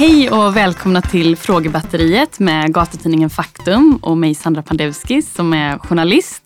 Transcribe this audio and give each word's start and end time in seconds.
Hej 0.00 0.30
och 0.30 0.56
välkomna 0.56 1.02
till 1.02 1.36
Frågebatteriet 1.36 2.38
med 2.38 2.74
gatutidningen 2.74 3.30
Faktum 3.30 3.98
och 4.02 4.18
mig 4.18 4.34
Sandra 4.34 4.62
Pandevski 4.62 5.22
som 5.22 5.52
är 5.52 5.78
journalist. 5.78 6.42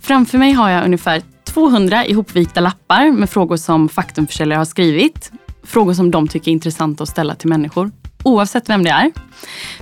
Framför 0.00 0.38
mig 0.38 0.52
har 0.52 0.70
jag 0.70 0.84
ungefär 0.84 1.22
200 1.44 2.06
ihopvikta 2.06 2.60
lappar 2.60 3.10
med 3.10 3.30
frågor 3.30 3.56
som 3.56 3.88
Faktumförsäljare 3.88 4.58
har 4.58 4.64
skrivit. 4.64 5.32
Frågor 5.64 5.94
som 5.94 6.10
de 6.10 6.28
tycker 6.28 6.50
är 6.50 6.52
intressanta 6.52 7.02
att 7.02 7.08
ställa 7.08 7.34
till 7.34 7.48
människor, 7.48 7.90
oavsett 8.22 8.68
vem 8.68 8.84
det 8.84 8.90
är. 8.90 9.12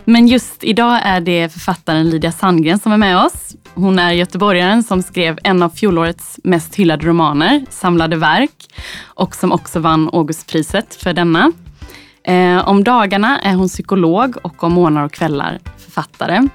Men 0.05 0.29
just 0.29 0.65
idag 0.65 1.01
är 1.05 1.21
det 1.21 1.53
författaren 1.53 2.11
Lydia 2.11 2.33
Sandgren 2.33 2.79
som 2.79 2.93
är 2.93 2.97
med 2.97 3.19
oss. 3.19 3.57
Hon 3.75 3.99
är 3.99 4.13
göteborgaren 4.13 4.83
som 4.83 5.03
skrev 5.03 5.39
en 5.45 5.63
av 5.63 5.71
fjolårets 5.71 6.41
mest 6.45 6.75
hyllade 6.75 7.07
romaner, 7.07 7.65
Samlade 7.71 8.17
verk, 8.17 8.75
och 9.05 9.35
som 9.35 9.53
också 9.53 9.81
vann 9.81 10.11
Augustpriset 10.13 10.95
för 10.95 11.13
denna. 11.13 11.53
Eh, 12.25 12.69
om 12.69 12.85
dagarna 12.85 13.41
är 13.41 13.55
hon 13.55 13.69
psykolog 13.69 14.37
och 14.43 14.65
om 14.65 14.73
månader 14.73 15.07
och 15.07 15.13
kvällar 15.13 15.61
författare. 15.79 16.49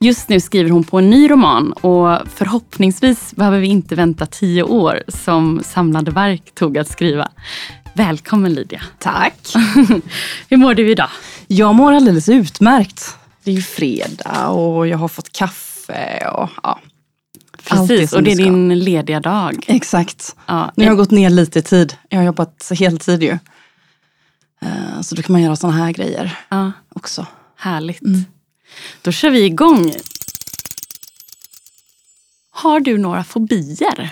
Just 0.00 0.28
nu 0.28 0.40
skriver 0.40 0.70
hon 0.70 0.84
på 0.84 0.98
en 0.98 1.10
ny 1.10 1.30
roman 1.30 1.72
och 1.72 2.18
förhoppningsvis 2.34 3.36
behöver 3.36 3.58
vi 3.58 3.66
inte 3.66 3.94
vänta 3.94 4.26
tio 4.26 4.62
år 4.62 5.02
som 5.08 5.60
Samlade 5.64 6.10
verk 6.10 6.54
tog 6.54 6.78
att 6.78 6.88
skriva. 6.88 7.28
Välkommen 7.94 8.54
Lydia. 8.54 8.82
Tack. 8.98 9.52
Hur 10.48 10.56
mår 10.56 10.74
du 10.74 10.90
idag? 10.90 11.08
Jag 11.46 11.74
mår 11.74 11.92
alldeles 11.92 12.28
utmärkt. 12.28 13.16
Det 13.44 13.50
är 13.50 13.54
ju 13.54 13.62
fredag 13.62 14.48
och 14.48 14.88
jag 14.88 14.98
har 14.98 15.08
fått 15.08 15.32
kaffe 15.32 16.28
och 16.28 16.50
ja. 16.62 16.78
Precis, 17.64 18.12
och 18.12 18.22
det 18.22 18.32
är 18.32 18.36
din 18.36 18.78
lediga 18.78 19.20
dag. 19.20 19.64
Exakt. 19.66 20.36
Ja. 20.46 20.72
Nu 20.76 20.84
har 20.84 20.90
jag 20.90 20.96
gått 20.96 21.10
ner 21.10 21.30
lite 21.30 21.58
i 21.58 21.62
tid. 21.62 21.94
Jag 22.08 22.18
har 22.18 22.24
jobbat 22.24 22.72
heltid 22.78 23.22
ju. 23.22 23.38
Eh, 24.62 25.00
så 25.00 25.14
då 25.14 25.22
kan 25.22 25.32
man 25.32 25.42
göra 25.42 25.56
sådana 25.56 25.76
här 25.76 25.92
grejer 25.92 26.38
ja. 26.48 26.72
också. 26.88 27.26
Härligt. 27.56 28.02
Mm. 28.02 28.24
Då 29.02 29.12
kör 29.12 29.30
vi 29.30 29.44
igång. 29.44 29.92
Har 32.50 32.80
du 32.80 32.98
några 32.98 33.24
fobier? 33.24 34.10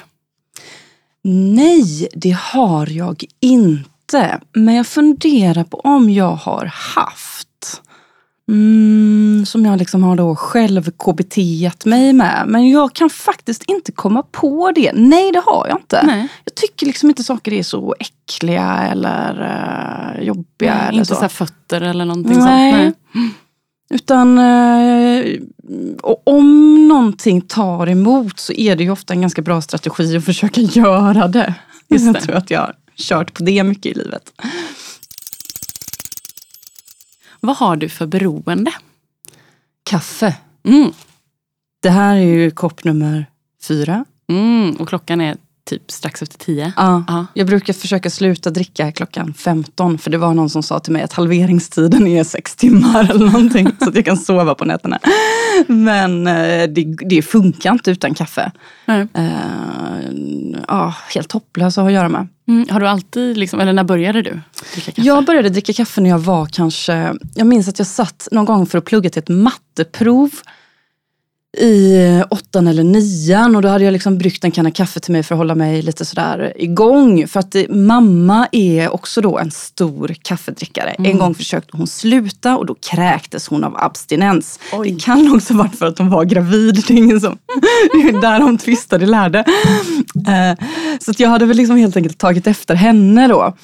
Nej, 1.22 2.08
det 2.12 2.30
har 2.30 2.86
jag 2.86 3.24
inte. 3.40 4.40
Men 4.52 4.74
jag 4.74 4.86
funderar 4.86 5.64
på 5.64 5.80
om 5.80 6.10
jag 6.10 6.34
har 6.34 6.66
haft. 6.74 7.47
Mm, 8.48 9.46
som 9.46 9.64
jag 9.64 9.78
liksom 9.78 10.02
har 10.02 10.16
då 10.16 10.36
själv 10.36 10.90
kbt 10.90 11.84
mig 11.84 12.12
med. 12.12 12.44
Men 12.46 12.68
jag 12.68 12.92
kan 12.92 13.10
faktiskt 13.10 13.64
inte 13.66 13.92
komma 13.92 14.22
på 14.22 14.72
det. 14.74 14.92
Nej, 14.94 15.32
det 15.32 15.42
har 15.46 15.66
jag 15.68 15.78
inte. 15.78 16.02
Nej. 16.06 16.28
Jag 16.44 16.54
tycker 16.54 16.86
liksom 16.86 17.08
inte 17.08 17.24
saker 17.24 17.52
är 17.52 17.62
så 17.62 17.94
äckliga 18.00 18.88
eller 18.90 19.32
uh, 19.40 20.22
jobbiga. 20.24 20.74
Nej, 20.74 20.88
eller 20.88 20.98
inte 20.98 21.14
så. 21.14 21.14
så 21.14 21.28
fötter 21.28 21.80
eller 21.80 22.04
någonting 22.04 22.38
Nej. 22.38 22.72
sånt. 22.72 22.96
Nej. 23.12 23.30
Utan 23.90 24.38
uh, 24.38 25.40
om 26.24 26.88
någonting 26.88 27.40
tar 27.40 27.86
emot 27.86 28.38
så 28.38 28.52
är 28.52 28.76
det 28.76 28.84
ju 28.84 28.90
ofta 28.90 29.14
en 29.14 29.20
ganska 29.20 29.42
bra 29.42 29.60
strategi 29.60 30.16
att 30.16 30.24
försöka 30.24 30.60
göra 30.60 31.28
det. 31.28 31.54
Just 31.88 32.04
det. 32.04 32.18
Jag 32.18 32.22
tror 32.22 32.36
att 32.36 32.50
jag 32.50 32.60
har 32.60 32.74
kört 32.96 33.34
på 33.34 33.42
det 33.42 33.64
mycket 33.64 33.86
i 33.86 33.94
livet. 33.98 34.32
Vad 37.48 37.56
har 37.56 37.76
du 37.76 37.88
för 37.88 38.06
beroende? 38.06 38.72
Kaffe. 39.82 40.36
Mm. 40.64 40.92
Det 41.82 41.90
här 41.90 42.16
är 42.16 42.20
ju 42.20 42.50
kopp 42.50 42.84
nummer 42.84 43.26
fyra. 43.62 44.04
Mm, 44.28 44.76
och 44.76 44.88
klockan 44.88 45.20
är 45.20 45.36
typ 45.68 45.90
strax 45.90 46.22
efter 46.22 46.38
tio. 46.38 46.72
Ja, 46.76 47.04
ja. 47.08 47.26
Jag 47.34 47.46
brukar 47.46 47.72
försöka 47.72 48.10
sluta 48.10 48.50
dricka 48.50 48.92
klockan 48.92 49.34
15 49.34 49.98
för 49.98 50.10
det 50.10 50.18
var 50.18 50.34
någon 50.34 50.50
som 50.50 50.62
sa 50.62 50.78
till 50.78 50.92
mig 50.92 51.02
att 51.02 51.12
halveringstiden 51.12 52.06
är 52.06 52.24
sex 52.24 52.56
timmar 52.56 53.10
eller 53.10 53.26
någonting 53.26 53.70
så 53.78 53.88
att 53.88 53.94
jag 53.94 54.04
kan 54.04 54.16
sova 54.16 54.54
på 54.54 54.64
nätterna. 54.64 54.98
Men 55.66 56.26
eh, 56.26 56.68
det, 56.68 56.96
det 57.08 57.22
funkar 57.22 57.72
inte 57.72 57.90
utan 57.90 58.14
kaffe. 58.14 58.52
Mm. 58.86 59.08
Uh, 59.18 60.58
ja, 60.68 60.94
helt 61.14 61.32
hopplös 61.32 61.78
att 61.78 61.92
göra 61.92 62.08
med. 62.08 62.28
Mm. 62.48 62.66
Har 62.70 62.80
du 62.80 62.88
alltid, 62.88 63.36
liksom, 63.36 63.60
eller 63.60 63.72
när 63.72 63.84
började 63.84 64.22
du 64.22 64.40
dricka 64.74 64.92
kaffe? 64.92 65.02
Jag 65.08 65.24
började 65.24 65.48
dricka 65.48 65.72
kaffe 65.72 66.00
när 66.00 66.10
jag 66.10 66.18
var 66.18 66.46
kanske, 66.46 67.14
jag 67.34 67.46
minns 67.46 67.68
att 67.68 67.78
jag 67.78 67.86
satt 67.86 68.28
någon 68.32 68.44
gång 68.44 68.66
för 68.66 68.78
att 68.78 68.84
plugga 68.84 69.10
till 69.10 69.22
ett 69.22 69.28
matteprov 69.28 70.30
i 71.56 72.22
åttan 72.30 72.66
eller 72.66 72.84
nian 72.84 73.56
och 73.56 73.62
då 73.62 73.68
hade 73.68 73.84
jag 73.84 73.92
liksom 73.92 74.18
bryggt 74.18 74.44
en 74.44 74.50
kanna 74.50 74.70
kaffe 74.70 75.00
till 75.00 75.12
mig 75.12 75.22
för 75.22 75.34
att 75.34 75.38
hålla 75.38 75.54
mig 75.54 75.82
lite 75.82 76.04
sådär 76.04 76.52
igång. 76.56 77.28
För 77.28 77.40
att 77.40 77.52
det, 77.52 77.68
mamma 77.68 78.48
är 78.52 78.94
också 78.94 79.20
då 79.20 79.38
en 79.38 79.50
stor 79.50 80.14
kaffedrickare. 80.22 80.90
Mm. 80.90 81.10
En 81.10 81.18
gång 81.18 81.34
försökte 81.34 81.76
hon 81.76 81.86
sluta 81.86 82.56
och 82.56 82.66
då 82.66 82.74
kräktes 82.74 83.48
hon 83.48 83.64
av 83.64 83.76
abstinens. 83.76 84.60
Oj. 84.72 84.90
Det 84.90 85.00
kan 85.00 85.34
också 85.34 85.54
varit 85.54 85.78
för 85.78 85.86
att 85.86 85.98
hon 85.98 86.10
var 86.10 86.24
gravid. 86.24 86.84
Det 86.88 86.94
är 86.94 86.98
ingen 86.98 87.20
som, 87.20 87.38
det 87.92 88.08
är 88.08 88.20
där 88.20 88.40
de 88.40 88.58
tvistade 88.58 89.06
lärde. 89.06 89.44
Uh, 90.16 90.66
så 91.00 91.12
jag 91.18 91.28
hade 91.28 91.46
väl 91.46 91.56
liksom 91.56 91.76
helt 91.76 91.96
enkelt 91.96 92.18
tagit 92.18 92.46
efter 92.46 92.74
henne 92.74 93.28
då. 93.28 93.56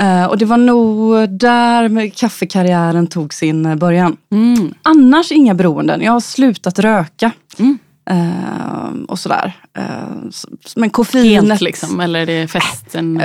Uh, 0.00 0.24
och 0.24 0.38
det 0.38 0.44
var 0.44 0.56
nog 0.56 1.30
där 1.30 2.08
kaffekarriären 2.10 3.06
tog 3.06 3.34
sin 3.34 3.66
eh, 3.66 3.74
början. 3.74 4.16
Mm. 4.32 4.74
Annars 4.82 5.32
inga 5.32 5.54
beroenden. 5.54 6.02
Jag 6.02 6.12
har 6.12 6.20
slutat 6.20 6.78
röka. 6.78 7.30
Mm. 7.58 7.78
Uh, 8.10 9.04
och 9.08 9.18
sådär. 9.18 9.52
Uh, 9.78 10.30
men 10.76 10.90
koffeinet... 10.90 11.48
Helt 11.48 11.60
liksom, 11.60 12.00
eller 12.00 12.20
är 12.20 12.26
det 12.26 12.48
festen? 12.48 13.22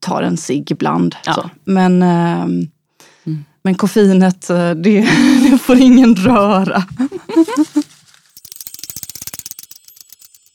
tar 0.00 0.22
en 0.22 0.36
cigg 0.36 0.70
ibland. 0.70 1.16
Ja. 1.24 1.50
Men, 1.64 2.02
mm. 2.02 2.68
men 3.62 3.74
koffeinet, 3.74 4.46
det, 4.76 5.08
det 5.50 5.58
får 5.58 5.78
ingen 5.78 6.16
röra. 6.16 6.84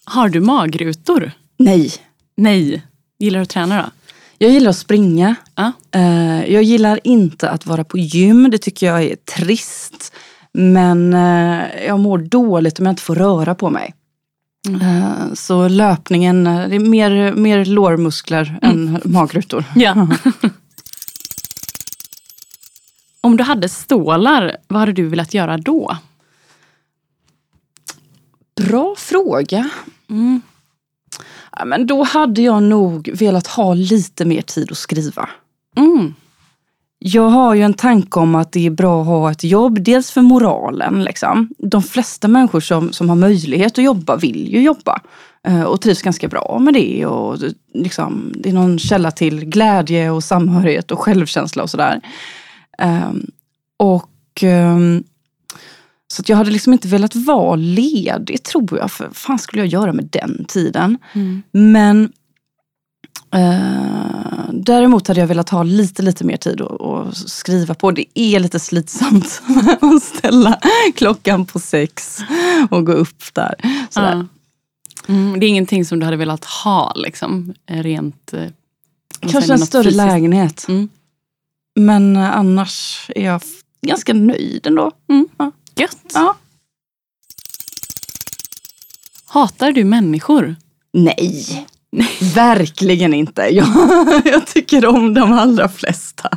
Har 0.06 0.30
du 0.30 0.40
magrutor? 0.40 1.32
Nej. 1.58 1.94
Nej. 2.36 2.84
Gillar 3.20 3.40
du 3.40 3.44
att 3.44 3.50
träna 3.50 3.82
då? 3.82 3.90
Jag 4.38 4.52
gillar 4.52 4.70
att 4.70 4.78
springa. 4.78 5.36
Ah. 5.54 5.72
Jag 6.48 6.64
gillar 6.64 7.00
inte 7.04 7.50
att 7.50 7.66
vara 7.66 7.84
på 7.84 7.98
gym. 7.98 8.50
Det 8.52 8.58
tycker 8.58 8.88
jag 8.88 9.04
är 9.04 9.16
trist. 9.16 10.14
Men 10.52 11.14
eh, 11.14 11.86
jag 11.88 12.00
mår 12.00 12.18
dåligt 12.18 12.80
om 12.80 12.86
jag 12.86 12.92
inte 12.92 13.02
får 13.02 13.16
röra 13.16 13.56
på 13.56 13.70
mig. 13.70 13.94
Mm. 14.68 14.82
Eh, 14.82 15.34
så 15.34 15.68
löpningen, 15.68 16.44
det 16.44 16.76
är 16.76 16.80
mer, 16.80 17.34
mer 17.34 17.66
lårmuskler 17.66 18.60
mm. 18.62 18.96
än 18.96 19.02
magrutor. 19.04 19.64
Ja. 19.76 20.08
om 23.22 23.38
du 23.38 23.44
hade 23.44 23.70
stålar, 23.70 24.58
vad 24.68 24.80
hade 24.80 24.94
du 24.94 25.08
velat 25.08 25.34
göra 25.34 25.58
då? 25.58 25.98
Bra 28.56 28.96
fråga. 28.98 29.70
Mm. 30.10 30.42
Ja, 31.60 31.66
men 31.66 31.88
då 31.88 32.04
hade 32.04 32.42
jag 32.42 32.64
nog 32.64 33.10
velat 33.14 33.48
ha 33.48 33.74
lite 33.74 34.26
mer 34.26 34.42
tid 34.42 34.72
att 34.72 34.78
skriva. 34.78 35.30
Mm. 35.78 36.14
Jag 37.00 37.30
har 37.30 37.56
ju 37.56 37.62
en 37.62 37.74
tanke 37.74 38.20
om 38.20 38.36
att 38.36 38.52
det 38.52 38.66
är 38.66 38.70
bra 38.70 39.02
att 39.02 39.08
ha 39.08 39.32
ett 39.32 39.44
jobb, 39.44 39.82
dels 39.82 40.12
för 40.12 40.22
moralen. 40.22 41.04
Liksom. 41.04 41.50
De 41.58 41.84
flesta 41.84 42.28
människor 42.28 42.60
som, 42.60 42.92
som 42.92 43.10
har 43.10 43.16
möjlighet 43.16 43.78
att 43.78 43.84
jobba 43.84 44.16
vill 44.16 44.54
ju 44.54 44.62
jobba 44.62 45.02
eh, 45.48 45.64
och 45.64 45.82
trivs 45.82 46.02
ganska 46.02 46.28
bra 46.28 46.58
med 46.62 46.74
det. 46.74 47.06
Och, 47.06 47.38
liksom, 47.74 48.34
det 48.36 48.50
är 48.50 48.54
någon 48.54 48.80
källa 48.80 49.12
till 49.12 49.46
glädje 49.46 50.10
och 50.10 50.24
samhörighet 50.24 50.92
och 50.92 51.00
självkänsla 51.00 51.64
och 51.64 51.70
sådär. 51.70 52.02
Um, 52.82 53.32
och 53.78 54.44
um, 54.44 55.04
så 56.14 56.24
jag 56.26 56.38
hade 56.38 56.52
liksom 56.52 56.74
inte 56.74 56.88
velat 56.88 57.16
vara 57.16 57.56
ledig 57.56 58.44
tror 58.44 58.78
jag. 58.78 58.92
För 58.92 59.06
vad 59.06 59.16
fan 59.16 59.40
skulle 59.40 59.62
jag 59.62 59.68
göra 59.68 59.94
med 59.94 60.06
den 60.06 60.46
tiden? 60.48 60.98
Mm. 61.14 61.44
Men 61.52 62.12
eh, 63.34 64.50
däremot 64.52 65.08
hade 65.08 65.20
jag 65.20 65.28
velat 65.28 65.50
ha 65.50 65.64
lite, 65.64 66.02
lite 66.02 66.24
mer 66.26 66.38
tid 66.38 66.62
att 66.62 67.18
skriva 67.18 67.74
på. 67.74 67.92
Det 67.92 68.06
är 68.20 68.40
lite 68.40 68.60
slitsamt 68.60 69.42
att 69.82 70.04
ställa 70.04 70.60
klockan 70.96 71.46
på 71.46 71.60
sex 71.60 72.20
och 72.70 72.86
gå 72.86 72.92
upp 72.92 73.34
där. 73.34 73.56
Ja. 73.96 74.26
Mm, 75.08 75.40
det 75.40 75.46
är 75.46 75.48
ingenting 75.48 75.86
som 75.86 76.00
du 76.00 76.06
hade 76.06 76.18
velat 76.18 76.46
ha 76.46 76.94
liksom, 76.96 77.54
rent... 77.68 78.34
Eh, 78.34 78.48
Kanske 79.20 79.54
en 79.54 79.60
större 79.60 79.84
fysiskt. 79.84 79.98
lägenhet. 79.98 80.66
Mm. 80.68 80.90
Men 81.80 82.18
annars 82.18 83.06
är 83.16 83.26
jag 83.26 83.42
ganska 83.82 84.14
nöjd 84.14 84.68
ändå. 84.68 84.92
Mm. 85.10 85.28
Ja. 85.38 85.52
Gött. 85.78 86.12
Ja. 86.14 86.36
Hatar 89.26 89.72
du 89.72 89.84
människor? 89.84 90.56
Nej, 90.94 91.68
verkligen 92.36 93.14
inte. 93.14 93.42
Jag, 93.42 93.68
jag 94.26 94.48
tycker 94.48 94.86
om 94.86 95.14
de 95.14 95.34
allra 95.34 95.70
flesta. 95.70 96.30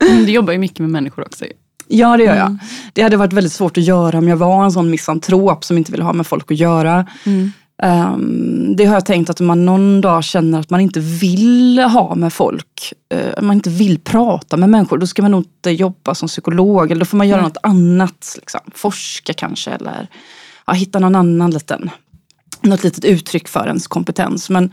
Men 0.00 0.24
du 0.26 0.32
jobbar 0.32 0.52
ju 0.52 0.58
mycket 0.58 0.78
med 0.78 0.90
människor 0.90 1.26
också. 1.26 1.44
Ja, 1.88 2.16
det 2.16 2.24
gör 2.24 2.36
jag. 2.36 2.46
Mm. 2.46 2.58
Det 2.92 3.02
hade 3.02 3.16
varit 3.16 3.32
väldigt 3.32 3.52
svårt 3.52 3.78
att 3.78 3.84
göra 3.84 4.18
om 4.18 4.28
jag 4.28 4.36
var 4.36 4.64
en 4.64 4.72
sån 4.72 4.90
misantrop 4.90 5.64
som 5.64 5.78
inte 5.78 5.92
vill 5.92 6.02
ha 6.02 6.12
med 6.12 6.26
folk 6.26 6.50
att 6.50 6.58
göra. 6.58 7.06
Mm. 7.24 7.52
Um, 7.82 8.76
det 8.76 8.84
har 8.84 8.94
jag 8.94 9.06
tänkt 9.06 9.30
att 9.30 9.40
om 9.40 9.46
man 9.46 9.66
någon 9.66 10.00
dag 10.00 10.24
känner 10.24 10.60
att 10.60 10.70
man 10.70 10.80
inte 10.80 11.00
vill 11.00 11.78
ha 11.78 12.14
med 12.14 12.32
folk, 12.32 12.92
uh, 13.14 13.42
man 13.42 13.56
inte 13.56 13.70
vill 13.70 13.98
prata 13.98 14.56
med 14.56 14.68
människor, 14.68 14.98
då 14.98 15.06
ska 15.06 15.22
man 15.22 15.30
nog 15.30 15.40
inte 15.40 15.70
jobba 15.70 16.14
som 16.14 16.28
psykolog. 16.28 16.90
Eller 16.90 17.00
då 17.00 17.04
får 17.04 17.16
man 17.16 17.28
göra 17.28 17.40
mm. 17.40 17.48
något 17.48 17.62
annat. 17.62 18.36
Liksom. 18.36 18.60
Forska 18.74 19.32
kanske 19.32 19.70
eller 19.70 20.08
ja, 20.66 20.72
hitta 20.72 20.98
någon 20.98 21.14
annan 21.14 21.50
liten, 21.50 21.90
något 22.60 22.84
litet 22.84 23.04
uttryck 23.04 23.48
för 23.48 23.66
ens 23.66 23.86
kompetens. 23.86 24.50
Men 24.50 24.72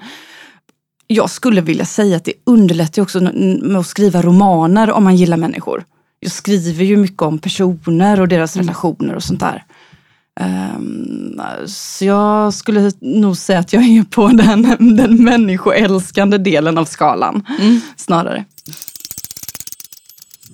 jag 1.08 1.30
skulle 1.30 1.62
vilja 1.62 1.86
säga 1.86 2.18
att 2.18 2.26
det 2.26 2.34
underlättar 2.44 3.02
också 3.02 3.20
med 3.22 3.78
att 3.78 3.88
skriva 3.88 4.22
romaner 4.22 4.92
om 4.92 5.04
man 5.04 5.16
gillar 5.16 5.38
människor. 5.38 5.86
Jag 6.20 6.32
skriver 6.32 6.86
ju 6.86 6.98
mycket 6.98 7.22
om 7.22 7.40
personer 7.40 8.22
och 8.22 8.28
deras 8.28 8.56
mm. 8.56 8.68
relationer 8.68 9.16
och 9.16 9.24
sånt 9.24 9.40
där. 9.40 9.66
Um, 10.42 11.42
så 11.68 12.06
jag 12.06 12.54
skulle 12.54 12.92
nog 13.00 13.38
säga 13.38 13.60
att 13.60 13.74
jag 13.74 13.84
är 13.84 14.04
på 14.04 14.28
den, 14.28 14.62
den 14.98 15.24
människoälskande 15.24 16.38
delen 16.38 16.78
av 16.78 16.86
skalan. 16.86 17.48
Mm. 17.60 17.82
Snarare. 17.96 18.46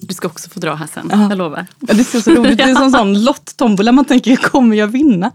Du 0.02 0.14
ska 0.14 0.28
också 0.28 0.50
få 0.50 0.60
dra 0.60 0.76
här 0.76 0.88
sen, 0.94 1.10
ja. 1.12 1.30
jag 1.30 1.38
lovar. 1.38 1.66
Ja, 1.80 1.94
det 1.94 2.16
är 2.16 2.22
så 2.22 2.32
roligt. 2.32 2.58
Det 2.58 2.64
är 2.64 2.74
som 2.74 2.84
en 2.84 2.92
sån 3.00 3.24
lotttombola. 3.24 3.92
Man 3.92 4.06
tänker, 4.06 4.36
kommer 4.36 4.76
jag 4.76 4.88
vinna? 4.88 5.32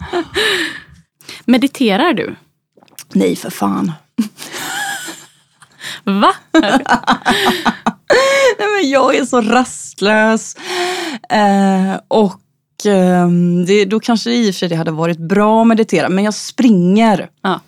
Mediterar 1.45 2.13
du? 2.13 2.37
Nej, 3.13 3.37
för 3.37 3.51
fan. 3.51 3.93
Va? 6.05 6.33
Nej, 8.59 8.69
men 8.81 8.91
jag 8.91 9.17
är 9.17 9.25
så 9.25 9.41
rastlös. 9.41 10.57
Eh, 11.31 12.01
och 12.09 12.41
det, 13.67 13.85
då 13.85 14.01
kanske 14.01 14.31
i 14.31 14.51
och 14.51 14.55
för 14.55 14.59
sig 14.59 14.69
det 14.69 14.77
hade 14.77 14.91
varit 14.91 15.19
bra 15.19 15.61
att 15.61 15.67
meditera. 15.67 16.09
Men 16.09 16.25
jag 16.25 16.35
springer. 16.35 17.29
Ja. 17.43 17.61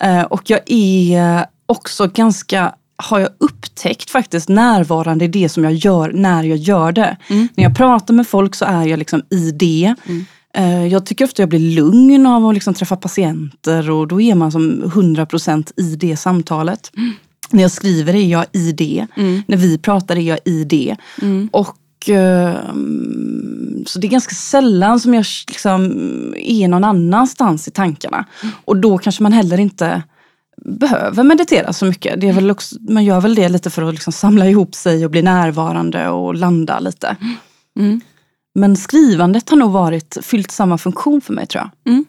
Eh, 0.00 0.22
och 0.22 0.50
jag 0.50 0.60
är 0.66 1.46
också 1.66 2.06
ganska 2.06 2.74
har 3.02 3.18
jag 3.18 3.30
upptäckt 3.38 4.10
faktiskt 4.10 4.48
närvarande 4.48 5.24
i 5.24 5.28
det 5.28 5.48
som 5.48 5.64
jag 5.64 5.72
gör 5.72 6.12
när 6.14 6.44
jag 6.44 6.58
gör 6.58 6.92
det. 6.92 7.16
Mm. 7.28 7.48
När 7.54 7.64
jag 7.64 7.76
pratar 7.76 8.14
med 8.14 8.26
folk 8.26 8.54
så 8.54 8.64
är 8.64 8.86
jag 8.86 8.98
liksom 8.98 9.22
i 9.30 9.50
det. 9.50 9.94
Mm. 10.06 10.24
Eh, 10.54 10.86
jag 10.86 11.06
tycker 11.06 11.24
ofta 11.24 11.42
jag 11.42 11.48
blir 11.48 11.74
lugn 11.74 12.26
av 12.26 12.46
att 12.46 12.54
liksom 12.54 12.74
träffa 12.74 12.96
patienter 12.96 13.90
och 13.90 14.08
då 14.08 14.20
är 14.20 14.34
man 14.34 14.52
som 14.52 14.82
100% 14.84 15.72
i 15.76 15.96
det 15.96 16.16
samtalet. 16.16 16.90
Mm. 16.96 17.12
När 17.50 17.62
jag 17.62 17.70
skriver 17.70 18.14
är 18.14 18.26
jag 18.26 18.46
i 18.52 18.72
det. 18.72 19.06
Mm. 19.16 19.42
När 19.46 19.56
vi 19.56 19.78
pratar 19.78 20.16
är 20.16 20.20
jag 20.20 20.38
i 20.44 20.64
det. 20.64 20.96
Mm. 21.22 21.48
Och 21.52 21.76
Så 23.86 23.98
det 23.98 24.06
är 24.06 24.10
ganska 24.10 24.34
sällan 24.34 25.00
som 25.00 25.14
jag 25.14 25.24
liksom 25.48 25.84
är 26.36 26.68
någon 26.68 26.84
annanstans 26.84 27.68
i 27.68 27.70
tankarna. 27.70 28.24
Mm. 28.42 28.54
Och 28.64 28.76
då 28.76 28.98
kanske 28.98 29.22
man 29.22 29.32
heller 29.32 29.60
inte 29.60 30.02
behöver 30.64 31.22
meditera 31.22 31.72
så 31.72 31.86
mycket. 31.86 32.20
Det 32.20 32.28
är 32.28 32.32
väl 32.32 32.50
också, 32.50 32.76
man 32.80 33.04
gör 33.04 33.20
väl 33.20 33.34
det 33.34 33.48
lite 33.48 33.70
för 33.70 33.82
att 33.82 33.94
liksom 33.94 34.12
samla 34.12 34.46
ihop 34.48 34.74
sig 34.74 35.04
och 35.04 35.10
bli 35.10 35.22
närvarande 35.22 36.08
och 36.08 36.34
landa 36.34 36.80
lite. 36.80 37.16
Mm. 37.78 38.00
Men 38.54 38.76
skrivandet 38.76 39.50
har 39.50 39.56
nog 39.56 39.70
varit, 39.70 40.18
fyllt 40.22 40.50
samma 40.50 40.78
funktion 40.78 41.20
för 41.20 41.32
mig 41.32 41.46
tror 41.46 41.64
jag. 41.64 41.92
Mm. 41.92 42.04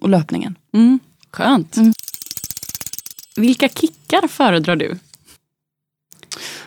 Och 0.00 0.08
löpningen. 0.08 0.54
Mm. 0.74 0.98
Skönt. 1.30 1.76
Mm. 1.76 1.92
Vilka 3.36 3.68
kickar 3.68 4.28
föredrar 4.28 4.76
du? 4.76 4.98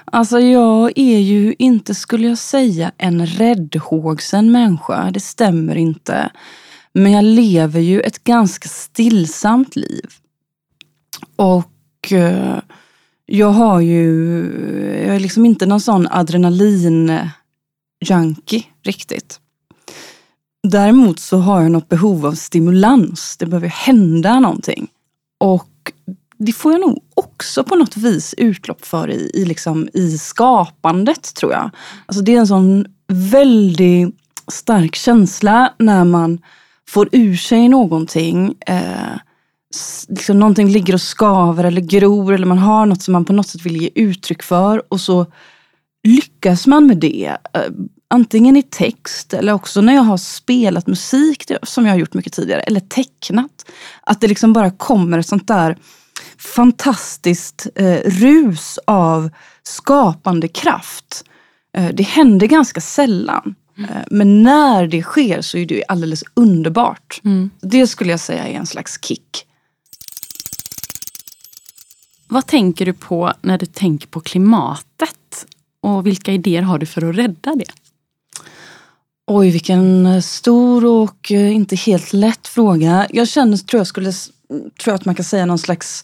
Alltså 0.06 0.40
jag 0.40 0.92
är 0.96 1.20
ju 1.20 1.56
inte, 1.60 1.96
skulle 1.96 2.28
jag 2.28 2.38
säga, 2.38 2.92
en 2.98 3.26
räddhågsen 3.26 4.52
människa. 4.52 5.12
Det 5.12 5.20
stämmer 5.20 5.76
inte. 5.76 6.30
Men 6.94 7.12
jag 7.12 7.26
lever 7.26 7.80
ju 7.80 8.02
ett 8.02 8.24
ganska 8.24 8.70
stillsamt 8.70 9.76
liv. 9.76 10.06
Och 11.36 12.12
eh, 12.12 12.60
jag 13.26 13.52
har 13.52 13.80
ju, 13.80 14.06
jag 15.06 15.16
är 15.16 15.20
liksom 15.20 15.46
inte 15.46 15.66
någon 15.66 15.82
sån 15.82 16.08
adrenalin 16.08 17.20
junkie 18.06 18.64
riktigt. 18.84 19.40
Däremot 20.68 21.20
så 21.20 21.38
har 21.38 21.62
jag 21.62 21.72
något 21.72 21.90
behov 21.90 22.26
av 22.26 22.34
stimulans. 22.34 23.38
Det 23.38 23.46
behöver 23.46 23.68
hända 23.68 24.40
någonting. 24.40 24.88
Och 25.38 25.70
det 26.38 26.52
får 26.52 26.72
jag 26.72 26.82
nog 26.82 27.04
också 27.14 27.64
på 27.64 27.76
något 27.76 27.98
vis 27.98 28.36
utlopp 28.38 28.86
för 28.86 29.10
i, 29.10 29.32
i, 29.34 29.46
liksom, 29.46 29.90
i 29.94 30.18
skapandet 30.18 31.36
tror 31.36 31.52
jag. 31.52 31.70
Alltså 32.06 32.24
det 32.24 32.36
är 32.36 32.40
en 32.40 32.48
sån 32.48 32.86
väldigt 33.08 34.16
stark 34.52 34.96
känsla 34.96 35.74
när 35.78 36.04
man 36.04 36.40
får 36.90 37.10
ur 37.12 37.36
sig 37.36 37.70
någonting. 37.70 38.56
Eh, 38.68 39.18
liksom 40.08 40.40
någonting 40.40 40.70
ligger 40.70 40.94
och 40.94 41.02
skaver 41.02 41.64
eller 41.64 41.82
gror 41.82 42.34
eller 42.34 42.46
man 42.46 42.58
har 42.58 42.86
något 42.86 43.02
som 43.02 43.12
man 43.12 43.26
på 43.26 43.34
något 43.34 43.48
sätt 43.48 43.66
vill 43.66 43.82
ge 43.82 43.90
uttryck 43.96 44.44
för 44.44 44.94
och 44.94 45.02
så 45.02 45.26
lyckas 46.04 46.68
man 46.68 46.88
med 46.88 46.98
det. 46.98 47.38
Eh, 47.54 47.62
antingen 48.10 48.58
i 48.58 48.64
text 48.64 49.34
eller 49.34 49.54
också 49.54 49.82
när 49.82 49.96
jag 49.96 50.02
har 50.02 50.18
spelat 50.18 50.88
musik, 50.88 51.52
som 51.64 51.86
jag 51.86 51.94
har 51.94 52.00
gjort 52.00 52.14
mycket 52.14 52.34
tidigare, 52.34 52.62
eller 52.62 52.80
tecknat. 52.80 53.72
Att 54.02 54.22
det 54.22 54.28
liksom 54.28 54.54
bara 54.54 54.72
kommer 54.72 55.20
ett 55.20 55.28
sånt 55.28 55.48
där 55.48 55.78
fantastiskt 56.38 57.68
eh, 57.76 58.00
rus 58.06 58.80
av 58.86 59.30
skapande 59.64 60.48
kraft. 60.48 61.24
Eh, 61.78 61.90
det 61.94 62.04
händer 62.04 62.48
ganska 62.48 62.82
sällan. 62.82 63.56
Mm. 63.78 63.90
Eh, 63.90 64.04
men 64.12 64.44
när 64.44 64.88
det 64.88 65.02
sker 65.02 65.42
så 65.42 65.58
är 65.58 65.66
det 65.66 65.84
alldeles 65.88 66.24
underbart. 66.34 67.22
Mm. 67.24 67.50
Det 67.62 67.88
skulle 67.88 68.12
jag 68.12 68.20
säga 68.20 68.48
är 68.48 68.54
en 68.54 68.66
slags 68.66 69.00
kick. 69.06 69.44
Vad 72.28 72.46
tänker 72.46 72.86
du 72.86 72.94
på 72.94 73.34
när 73.42 73.58
du 73.58 73.66
tänker 73.66 74.08
på 74.08 74.20
klimatet? 74.20 75.46
Och 75.82 76.08
vilka 76.08 76.32
idéer 76.32 76.62
har 76.62 76.80
du 76.80 76.86
för 76.86 77.10
att 77.10 77.16
rädda 77.16 77.56
det? 77.56 77.72
Oj, 79.28 79.52
vilken 79.52 80.22
stor 80.22 80.86
och 80.86 81.32
eh, 81.32 81.56
inte 81.56 81.76
helt 81.76 82.14
lätt 82.14 82.48
fråga. 82.48 83.08
Jag 83.10 83.28
känner, 83.28 83.58
tror 83.58 83.80
jag 83.80 83.88
skulle, 83.88 84.12
tror 84.84 84.94
att 84.94 85.06
man 85.06 85.16
kan 85.16 85.26
säga 85.26 85.46
någon 85.46 85.60
slags 85.60 86.04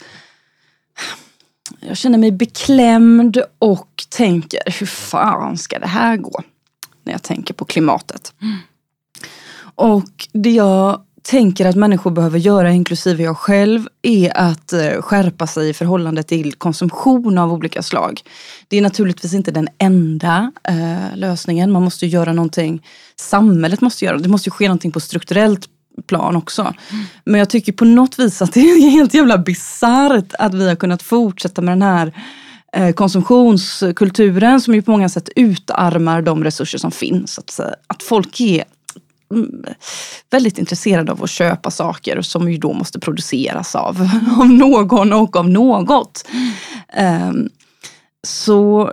jag 1.79 1.97
känner 1.97 2.17
mig 2.17 2.31
beklämd 2.31 3.41
och 3.59 4.05
tänker, 4.09 4.59
hur 4.79 4.85
fan 4.85 5.57
ska 5.57 5.79
det 5.79 5.87
här 5.87 6.17
gå? 6.17 6.41
När 7.03 7.13
jag 7.13 7.23
tänker 7.23 7.53
på 7.53 7.65
klimatet. 7.65 8.33
Mm. 8.41 8.57
Och 9.75 10.27
det 10.33 10.51
jag 10.51 11.01
tänker 11.23 11.65
att 11.65 11.75
människor 11.75 12.11
behöver 12.11 12.39
göra, 12.39 12.71
inklusive 12.71 13.23
jag 13.23 13.37
själv, 13.37 13.87
är 14.01 14.37
att 14.37 14.73
eh, 14.73 15.01
skärpa 15.01 15.47
sig 15.47 15.69
i 15.69 15.73
förhållande 15.73 16.23
till 16.23 16.53
konsumtion 16.53 17.37
av 17.37 17.53
olika 17.53 17.83
slag. 17.83 18.21
Det 18.67 18.77
är 18.77 18.81
naturligtvis 18.81 19.33
inte 19.33 19.51
den 19.51 19.67
enda 19.77 20.51
eh, 20.63 21.17
lösningen. 21.17 21.71
Man 21.71 21.83
måste 21.83 22.05
göra 22.05 22.33
någonting, 22.33 22.85
samhället 23.15 23.81
måste 23.81 24.05
göra, 24.05 24.17
det 24.17 24.29
måste 24.29 24.51
ske 24.51 24.67
någonting 24.67 24.91
på 24.91 24.99
strukturellt 24.99 25.69
plan 26.07 26.35
också. 26.35 26.61
Mm. 26.61 27.05
Men 27.25 27.39
jag 27.39 27.49
tycker 27.49 27.71
på 27.73 27.85
något 27.85 28.19
vis 28.19 28.41
att 28.41 28.53
det 28.53 28.59
är 28.59 28.89
helt 28.91 29.13
jävla 29.13 29.37
bisarrt 29.37 30.33
att 30.39 30.53
vi 30.53 30.67
har 30.67 30.75
kunnat 30.75 31.03
fortsätta 31.03 31.61
med 31.61 31.71
den 31.71 31.81
här 31.81 32.13
eh, 32.73 32.93
konsumtionskulturen 32.93 34.61
som 34.61 34.75
ju 34.75 34.81
på 34.81 34.91
många 34.91 35.09
sätt 35.09 35.29
utarmar 35.35 36.21
de 36.21 36.43
resurser 36.43 36.77
som 36.77 36.91
finns. 36.91 37.39
Att, 37.39 37.59
att 37.87 38.03
folk 38.03 38.39
är 38.39 38.63
mm, 39.31 39.65
väldigt 40.31 40.57
intresserade 40.57 41.11
av 41.11 41.23
att 41.23 41.29
köpa 41.29 41.71
saker 41.71 42.21
som 42.21 42.51
ju 42.51 42.57
då 42.57 42.73
måste 42.73 42.99
produceras 42.99 43.75
av, 43.75 44.09
av 44.39 44.49
någon 44.49 45.13
och 45.13 45.35
av 45.35 45.49
något. 45.49 46.25
Um, 47.29 47.49
så, 48.27 48.91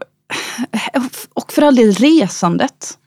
och 1.35 1.52
för 1.52 1.62
all 1.62 1.75
del 1.75 1.92
resandet. 1.92 2.99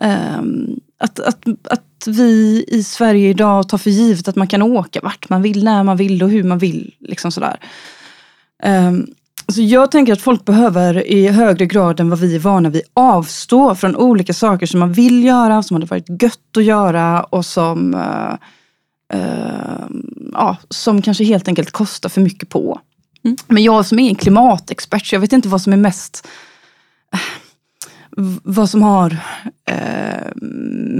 Um, 0.00 0.80
att, 1.00 1.20
att, 1.20 1.44
att 1.70 1.87
vi 2.06 2.64
i 2.68 2.82
Sverige 2.82 3.28
idag 3.28 3.68
tar 3.68 3.78
för 3.78 3.90
givet 3.90 4.28
att 4.28 4.36
man 4.36 4.46
kan 4.46 4.62
åka 4.62 5.00
vart 5.02 5.28
man 5.28 5.42
vill, 5.42 5.64
när 5.64 5.82
man 5.82 5.96
vill 5.96 6.22
och 6.22 6.30
hur 6.30 6.42
man 6.42 6.58
vill. 6.58 6.94
Liksom 7.00 7.32
sådär. 7.32 7.60
Um, 8.64 9.06
så 9.48 9.62
jag 9.62 9.90
tänker 9.90 10.12
att 10.12 10.20
folk 10.20 10.44
behöver 10.44 11.06
i 11.06 11.28
högre 11.28 11.66
grad 11.66 12.00
än 12.00 12.10
vad 12.10 12.18
vi 12.18 12.34
är 12.34 12.38
vana 12.38 12.70
vid 12.70 12.82
avstå 12.94 13.74
från 13.74 13.96
olika 13.96 14.34
saker 14.34 14.66
som 14.66 14.80
man 14.80 14.92
vill 14.92 15.24
göra, 15.24 15.62
som 15.62 15.74
hade 15.74 15.86
varit 15.86 16.22
gött 16.22 16.56
att 16.56 16.64
göra 16.64 17.22
och 17.22 17.46
som, 17.46 17.94
uh, 17.94 18.34
uh, 19.14 19.86
ja, 20.32 20.56
som 20.68 21.02
kanske 21.02 21.24
helt 21.24 21.48
enkelt 21.48 21.70
kostar 21.70 22.08
för 22.08 22.20
mycket 22.20 22.48
på. 22.48 22.80
Mm. 23.24 23.36
Men 23.46 23.62
jag 23.62 23.86
som 23.86 23.98
är 23.98 24.08
en 24.08 24.14
klimatexpert, 24.14 25.06
så 25.06 25.14
jag 25.14 25.20
vet 25.20 25.32
inte 25.32 25.48
vad 25.48 25.62
som 25.62 25.72
är 25.72 25.76
mest 25.76 26.28
vad 28.42 28.70
som 28.70 28.82
har 28.82 29.16
eh, 29.64 30.32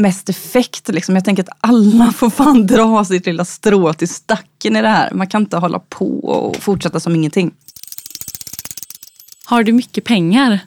mest 0.03 0.29
effekt. 0.29 0.89
Liksom. 0.89 1.15
Jag 1.15 1.25
tänker 1.25 1.43
att 1.43 1.59
alla 1.61 2.13
får 2.17 2.31
fan 2.31 2.67
dra 2.67 3.05
sitt 3.05 3.27
lilla 3.27 3.45
strå 3.45 3.93
till 3.93 4.09
stacken 4.09 4.77
i 4.77 4.83
det 4.83 4.89
här. 4.89 5.11
Man 5.15 5.27
kan 5.27 5.43
inte 5.43 5.57
hålla 5.57 5.79
på 5.79 6.19
och 6.19 6.57
fortsätta 6.57 7.01
som 7.01 7.15
ingenting. 7.15 7.51
Har 9.45 9.63
du 9.63 9.73
mycket 9.73 10.05
pengar? 10.05 10.61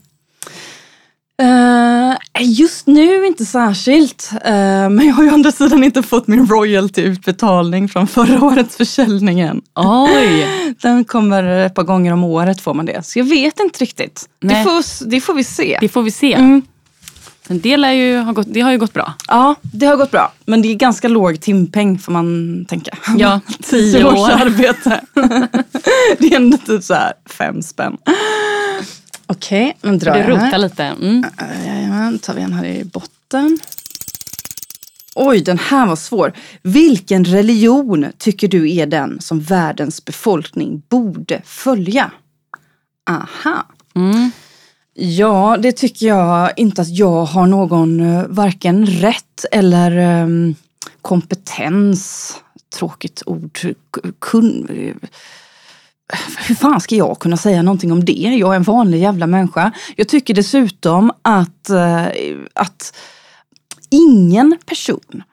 Uh, 1.42 2.16
just 2.40 2.88
nu 2.88 3.26
inte 3.26 3.46
särskilt. 3.46 4.30
Uh, 4.34 4.40
men 4.90 5.08
jag 5.08 5.14
har 5.14 5.24
ju 5.24 5.30
å 5.30 5.34
andra 5.34 5.52
sidan 5.52 5.84
inte 5.84 6.04
fått 6.04 6.28
min 6.28 6.46
royalty-utbetalning 6.48 7.88
från 7.88 8.08
förra 8.08 8.42
årets 8.46 8.78
försäljning 8.78 9.40
än. 9.40 9.62
Oj! 9.76 10.76
Den 10.82 11.06
kommer 11.06 11.44
ett 11.44 11.76
par 11.76 11.84
gånger 11.84 12.14
om 12.14 12.24
året 12.24 12.62
får 12.62 12.74
man 12.74 12.86
det. 12.86 13.06
Så 13.06 13.20
jag 13.20 13.26
vet 13.26 13.60
inte 13.60 13.80
riktigt. 13.80 14.26
Det 14.42 14.64
får, 14.64 15.10
det 15.10 15.22
får 15.22 15.34
vi 15.34 15.44
se. 15.44 15.78
Det 15.82 15.90
får 15.90 16.04
vi 16.04 16.12
se. 16.12 16.34
Mm. 16.34 16.62
Men 17.48 17.60
det, 17.60 17.70
ju 17.70 18.20
ha 18.20 18.32
gått, 18.32 18.48
det 18.50 18.62
har 18.62 18.72
ju 18.72 18.78
gått 18.78 18.94
bra. 18.94 19.14
Ja, 19.28 19.56
det 19.62 19.86
har 19.86 19.96
gått 19.96 20.12
bra. 20.12 20.32
Men 20.46 20.62
det 20.62 20.68
är 20.68 20.76
ganska 20.76 21.08
låg 21.08 21.42
timpeng 21.42 22.00
får 22.00 22.12
man 22.12 22.66
tänka. 22.70 22.98
Ja, 23.18 23.40
tio 23.64 24.04
år. 24.04 24.30
arbete. 24.30 25.02
det 26.20 26.34
är 26.34 26.36
ändå 26.36 26.58
typ 26.58 26.84
så 26.84 26.94
här 26.94 27.14
fem 27.26 27.62
spänn. 27.62 27.98
Okej, 29.32 29.76
okay, 29.78 29.92
nu 29.92 29.98
drar 29.98 30.16
jag 30.16 30.36
här. 30.38 30.58
lite. 30.58 30.84
Mm. 30.84 31.26
Jajamän, 31.66 32.20
tar 32.20 32.34
vi 32.34 32.42
en 32.42 32.54
här 32.54 32.66
i 32.66 32.84
botten. 32.84 33.60
Oj, 35.16 35.42
den 35.42 35.60
här 35.60 35.88
var 35.88 35.96
svår. 35.96 36.34
Vilken 36.62 37.26
religion 37.26 38.06
tycker 38.18 38.48
du 38.48 38.76
är 38.76 38.86
den 38.86 39.22
som 39.22 39.40
världens 39.40 40.06
befolkning 40.06 40.82
borde 40.90 41.42
följa? 41.46 42.12
Aha. 43.10 43.66
Mm. 43.96 44.32
Ja, 44.94 45.58
det 45.60 45.72
tycker 45.72 46.08
jag 46.08 46.52
inte 46.58 46.82
att 46.82 46.98
jag 46.98 47.26
har 47.26 47.48
någon 47.48 48.00
eh, 48.00 48.26
varken 48.28 48.86
rätt 48.86 49.46
eller 49.52 50.22
um, 50.24 50.56
kompetens. 51.02 52.34
Tråkigt 52.76 53.24
ord. 53.26 53.60
Kun, 54.20 54.68
hur 56.48 56.56
fan 56.56 56.82
ska 56.82 56.96
jag 56.96 57.20
kunna 57.20 57.38
säga 57.38 57.62
någonting 57.62 57.92
om 57.92 58.06
det? 58.06 58.14
Jag 58.14 58.52
är 58.52 58.56
en 58.56 58.64
vanlig 58.64 59.02
jävla 59.02 59.28
människa. 59.28 59.72
Jag 59.96 60.08
tycker 60.08 60.34
dessutom 60.34 61.12
att, 61.22 61.70
eh, 61.70 62.06
att 62.56 62.98
ingen 63.90 64.58
person 64.66 65.24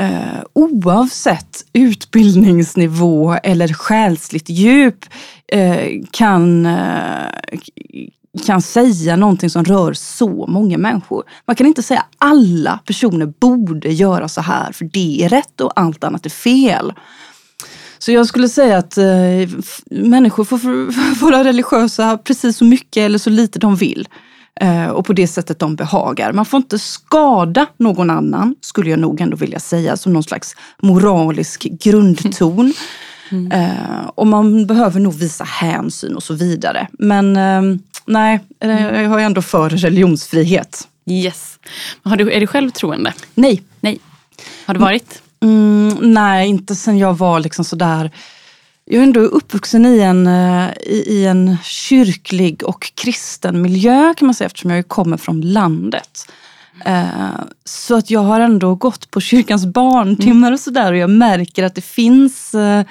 Uh, 0.00 0.42
oavsett 0.52 1.64
utbildningsnivå 1.72 3.32
eller 3.42 3.68
själsligt 3.68 4.48
djup 4.48 5.04
uh, 5.54 6.02
kan, 6.10 6.66
uh, 6.66 7.58
kan 8.46 8.62
säga 8.62 9.16
någonting 9.16 9.50
som 9.50 9.64
rör 9.64 9.92
så 9.92 10.46
många 10.46 10.78
människor. 10.78 11.24
Man 11.46 11.56
kan 11.56 11.66
inte 11.66 11.82
säga 11.82 12.04
alla 12.18 12.80
personer 12.84 13.26
borde 13.26 13.92
göra 13.92 14.28
så 14.28 14.40
här 14.40 14.72
för 14.72 14.84
det 14.84 15.24
är 15.24 15.28
rätt 15.28 15.60
och 15.60 15.72
allt 15.76 16.04
annat 16.04 16.26
är 16.26 16.30
fel. 16.30 16.92
Så 17.98 18.12
jag 18.12 18.26
skulle 18.26 18.48
säga 18.48 18.78
att 18.78 18.98
eh, 18.98 19.04
människor 19.90 20.44
får 20.44 21.20
vara 21.20 21.44
religiösa 21.44 22.18
precis 22.18 22.56
så 22.56 22.64
mycket 22.64 23.00
eller 23.00 23.18
så 23.18 23.30
lite 23.30 23.58
de 23.58 23.76
vill. 23.76 24.08
Eh, 24.60 24.86
och 24.86 25.06
på 25.06 25.12
det 25.12 25.26
sättet 25.26 25.58
de 25.58 25.76
behagar. 25.76 26.32
Man 26.32 26.46
får 26.46 26.58
inte 26.58 26.78
skada 26.78 27.66
någon 27.76 28.10
annan, 28.10 28.54
skulle 28.60 28.90
jag 28.90 28.98
nog 28.98 29.20
ändå 29.20 29.36
vilja 29.36 29.60
säga, 29.60 29.96
som 29.96 30.12
någon 30.12 30.22
slags 30.22 30.56
moralisk 30.82 31.66
grundton. 31.80 32.72
Mm. 33.30 33.52
Eh, 33.52 34.06
och 34.14 34.26
man 34.26 34.66
behöver 34.66 35.00
nog 35.00 35.14
visa 35.14 35.44
hänsyn 35.44 36.16
och 36.16 36.22
så 36.22 36.34
vidare. 36.34 36.88
Men 36.92 37.36
eh, 37.36 37.78
nej, 38.06 38.40
eh, 38.60 39.02
jag 39.02 39.08
har 39.08 39.20
ändå 39.20 39.42
för 39.42 39.70
religionsfrihet. 39.70 40.88
Yes. 41.10 41.58
Har 42.02 42.16
du, 42.16 42.32
är 42.32 42.40
du 42.40 42.46
själv 42.46 42.70
troende? 42.70 43.12
Nej. 43.34 43.62
Nej. 43.80 43.98
Har 44.66 44.74
du 44.74 44.80
varit? 44.80 45.22
Mm, 45.46 46.12
nej, 46.14 46.48
inte 46.48 46.74
sen 46.74 46.98
jag 46.98 47.18
var 47.18 47.40
liksom 47.40 47.64
sådär 47.64 48.10
jag 48.88 48.98
är 48.98 49.02
ändå 49.02 49.20
uppvuxen 49.20 49.86
i 49.86 50.00
en, 50.00 50.26
eh, 50.26 50.70
i, 50.80 51.04
i, 51.06 51.26
en 51.26 51.56
kyrklig 51.62 52.62
och 52.64 52.92
kristen 52.94 53.62
miljö 53.62 54.14
kan 54.16 54.26
man 54.26 54.34
säga 54.34 54.46
eftersom 54.46 54.70
jag 54.70 54.88
kommer 54.88 55.16
från 55.16 55.40
landet. 55.40 56.32
Eh, 56.84 57.30
så 57.64 57.96
att 57.96 58.10
jag 58.10 58.20
har 58.20 58.40
ändå 58.40 58.74
gått 58.74 59.10
på 59.10 59.20
kyrkans 59.20 59.66
barntimmar 59.66 60.52
och 60.52 60.60
sådär 60.60 60.92
och 60.92 60.98
jag 60.98 61.10
märker 61.10 61.64
att 61.64 61.74
det 61.74 61.84
finns 61.84 62.54
eh, 62.54 62.84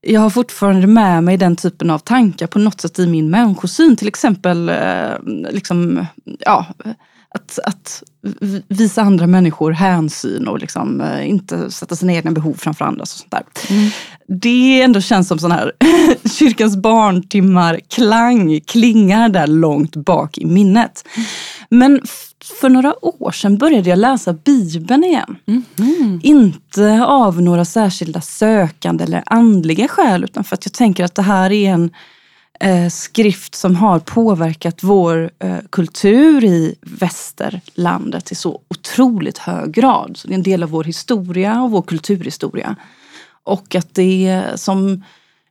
jag 0.00 0.20
har 0.20 0.30
fortfarande 0.30 0.86
med 0.86 1.24
mig 1.24 1.36
den 1.36 1.56
typen 1.56 1.90
av 1.90 1.98
tankar 1.98 2.46
på 2.46 2.58
något 2.58 2.80
sätt 2.80 2.98
i 2.98 3.06
min 3.06 3.30
människosyn. 3.30 3.96
Till 3.96 4.08
exempel 4.08 4.72
liksom, 5.50 6.06
ja, 6.38 6.66
att, 7.34 7.58
att 7.64 8.02
visa 8.68 9.02
andra 9.02 9.26
människor 9.26 9.72
hänsyn 9.72 10.48
och 10.48 10.58
liksom, 10.58 11.00
eh, 11.00 11.28
inte 11.28 11.70
sätta 11.70 11.96
sina 11.96 12.12
egna 12.12 12.30
behov 12.30 12.54
framför 12.54 12.84
andras. 12.84 13.12
Och 13.12 13.18
sånt 13.18 13.30
där. 13.30 13.74
Mm. 13.76 13.90
Det 14.26 14.82
ändå 14.82 15.00
känns 15.00 15.28
som 15.28 15.38
sån 15.38 15.52
här 15.52 15.72
kyrkans 16.38 16.76
barntimmar 16.76 17.80
klang, 17.88 18.60
klingar 18.60 19.28
där 19.28 19.46
långt 19.46 19.96
bak 19.96 20.38
i 20.38 20.44
minnet. 20.44 21.04
Men 21.68 22.00
för 22.60 22.68
några 22.68 23.04
år 23.04 23.30
sedan 23.30 23.58
började 23.58 23.90
jag 23.90 23.98
läsa 23.98 24.32
Bibeln 24.32 25.04
igen. 25.04 25.36
Mm. 25.46 26.20
Inte 26.22 27.04
av 27.04 27.42
några 27.42 27.64
särskilda 27.64 28.20
sökande 28.20 29.04
eller 29.04 29.22
andliga 29.26 29.88
skäl 29.88 30.24
utan 30.24 30.44
för 30.44 30.54
att 30.54 30.66
jag 30.66 30.72
tänker 30.72 31.04
att 31.04 31.14
det 31.14 31.22
här 31.22 31.52
är 31.52 31.70
en 31.70 31.90
eh, 32.60 32.88
skrift 32.88 33.54
som 33.54 33.76
har 33.76 33.98
påverkat 33.98 34.82
vår 34.82 35.30
eh, 35.38 35.58
kultur 35.70 36.44
i 36.44 36.74
västerlandet 36.80 38.32
i 38.32 38.34
så 38.34 38.60
otroligt 38.68 39.38
hög 39.38 39.72
grad. 39.72 40.16
Så 40.16 40.28
det 40.28 40.34
är 40.34 40.38
en 40.38 40.42
del 40.42 40.62
av 40.62 40.70
vår 40.70 40.84
historia 40.84 41.62
och 41.62 41.70
vår 41.70 41.82
kulturhistoria. 41.82 42.76
Och 43.44 43.74
att 43.74 43.94
det 43.94 44.44
som 44.54 45.02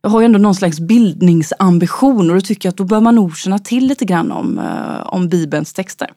jag 0.02 0.10
har 0.10 0.20
ju 0.20 0.24
ändå 0.24 0.38
någon 0.38 0.54
slags 0.54 0.80
bildningsambition 0.80 2.30
och 2.30 2.36
då 2.36 2.40
tycker 2.40 2.66
jag 2.66 2.72
att 2.72 2.76
då 2.76 2.84
bör 2.84 3.00
man 3.00 3.14
nog 3.14 3.36
känna 3.36 3.58
till 3.58 3.86
lite 3.86 4.04
grann 4.04 4.32
om, 4.32 4.58
eh, 4.58 5.06
om 5.06 5.28
Bibelns 5.28 5.72
texter. 5.72 6.10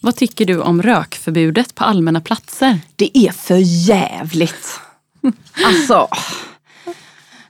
Vad 0.00 0.16
tycker 0.16 0.44
du 0.44 0.60
om 0.60 0.82
rökförbudet 0.82 1.74
på 1.74 1.84
allmänna 1.84 2.20
platser? 2.20 2.78
Det 2.96 3.18
är 3.18 3.32
för 3.32 3.56
jävligt. 3.88 4.80
Alltså, 5.66 6.08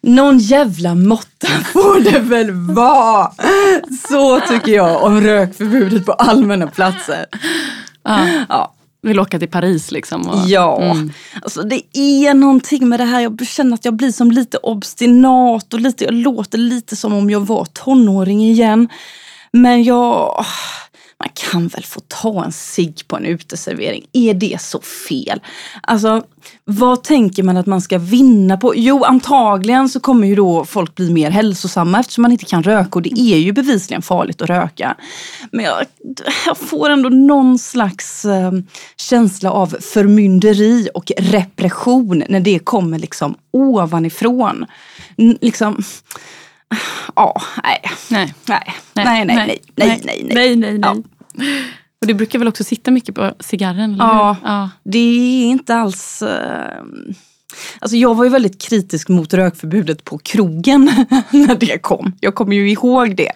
någon 0.05 0.39
jävla 0.39 0.95
måtta 0.95 1.47
får 1.73 2.01
det 2.01 2.19
väl 2.19 2.51
vara. 2.51 3.33
Så 4.09 4.41
tycker 4.41 4.73
jag 4.73 5.03
om 5.03 5.21
rökförbudet 5.21 6.07
på 6.07 6.13
allmänna 6.13 6.67
platser. 6.67 7.27
Ja. 8.03 8.27
ja. 8.49 8.75
Vill 9.03 9.21
åka 9.21 9.39
till 9.39 9.51
Paris 9.51 9.91
liksom? 9.91 10.29
Och, 10.29 10.49
ja, 10.49 10.83
mm. 10.83 11.13
alltså 11.43 11.63
det 11.63 11.99
är 11.99 12.35
någonting 12.35 12.89
med 12.89 13.01
det 13.01 13.05
här. 13.05 13.21
Jag 13.21 13.47
känner 13.47 13.75
att 13.75 13.85
jag 13.85 13.95
blir 13.95 14.13
som 14.13 14.31
lite 14.31 14.57
obstinat 14.57 15.75
och 15.75 15.81
lite, 15.81 16.05
jag 16.05 16.15
låter 16.15 16.59
lite 16.59 16.97
som 16.97 17.13
om 17.13 17.31
jag 17.31 17.41
var 17.41 17.65
tonåring 17.65 18.45
igen. 18.45 18.89
Men 19.53 19.85
jag 19.85 20.45
man 21.25 21.33
kan 21.51 21.69
väl 21.69 21.85
få 21.85 22.01
ta 22.09 22.45
en 22.45 22.53
cigg 22.53 23.03
på 23.09 23.17
en 23.17 23.27
uteservering. 23.27 24.05
Är 24.13 24.35
det 24.35 24.61
så 24.61 24.81
fel? 24.81 25.41
Alltså, 25.83 26.23
vad 26.65 27.03
tänker 27.03 27.43
man 27.43 27.57
att 27.57 27.67
man 27.67 27.81
ska 27.81 27.99
vinna 27.99 28.57
på? 28.57 28.73
Jo, 28.77 29.05
antagligen 29.05 29.89
så 29.89 30.01
kommer 30.01 30.27
ju 30.27 30.35
då 30.35 30.65
folk 30.65 30.95
bli 30.95 31.11
mer 31.11 31.31
hälsosamma 31.31 32.01
eftersom 32.01 32.23
man 32.23 32.33
inte 32.33 32.45
kan 32.45 32.63
röka 32.63 32.91
och 32.93 33.03
det 33.03 33.21
är 33.21 33.37
ju 33.37 33.53
bevisligen 33.53 34.03
farligt 34.03 34.43
att 34.43 34.49
röka. 34.49 34.97
Men 35.53 35.65
jag, 35.65 35.87
jag 36.47 36.59
får 36.59 36.91
ändå 36.91 37.09
någon 37.09 37.59
slags 37.59 38.25
eh, 38.25 38.53
känsla 38.97 39.51
av 39.51 39.77
förmynderi 39.81 40.89
och 40.95 41.13
repression 41.17 42.25
när 42.29 42.41
det 42.41 42.59
kommer 42.59 42.99
liksom 42.99 43.35
ovanifrån. 43.53 44.67
N 45.17 45.39
liksom, 45.41 45.83
Ja, 47.17 47.43
nej. 47.63 47.81
Nej. 48.11 48.35
Nej. 48.49 48.75
Nej, 48.95 49.05
nej, 49.05 49.25
nej, 49.25 49.37
nej, 49.75 50.01
nej, 50.05 50.27
nej, 50.35 50.57
nej, 50.57 50.79
nej. 50.79 51.03
Och 52.01 52.07
det 52.07 52.15
brukar 52.15 52.39
väl 52.39 52.49
också 52.49 52.65
sitta 52.65 52.91
mycket 52.91 53.15
på 53.15 53.33
cigarren? 53.41 53.95
Eller 53.95 54.05
ja, 54.05 54.37
hur? 54.41 54.49
ja, 54.49 54.71
det 54.85 54.99
är 54.99 55.47
inte 55.47 55.75
alls... 55.75 56.23
Uh... 56.23 57.15
Alltså 57.79 57.97
jag 57.97 58.15
var 58.15 58.25
ju 58.25 58.31
väldigt 58.31 58.63
kritisk 58.63 59.09
mot 59.09 59.35
rökförbudet 59.35 60.05
på 60.05 60.19
krogen 60.19 60.85
när 61.31 61.55
det 61.55 61.79
kom. 61.79 62.13
Jag 62.21 62.35
kommer 62.35 62.57
ju 62.57 62.71
ihåg 62.71 63.17
det. 63.17 63.33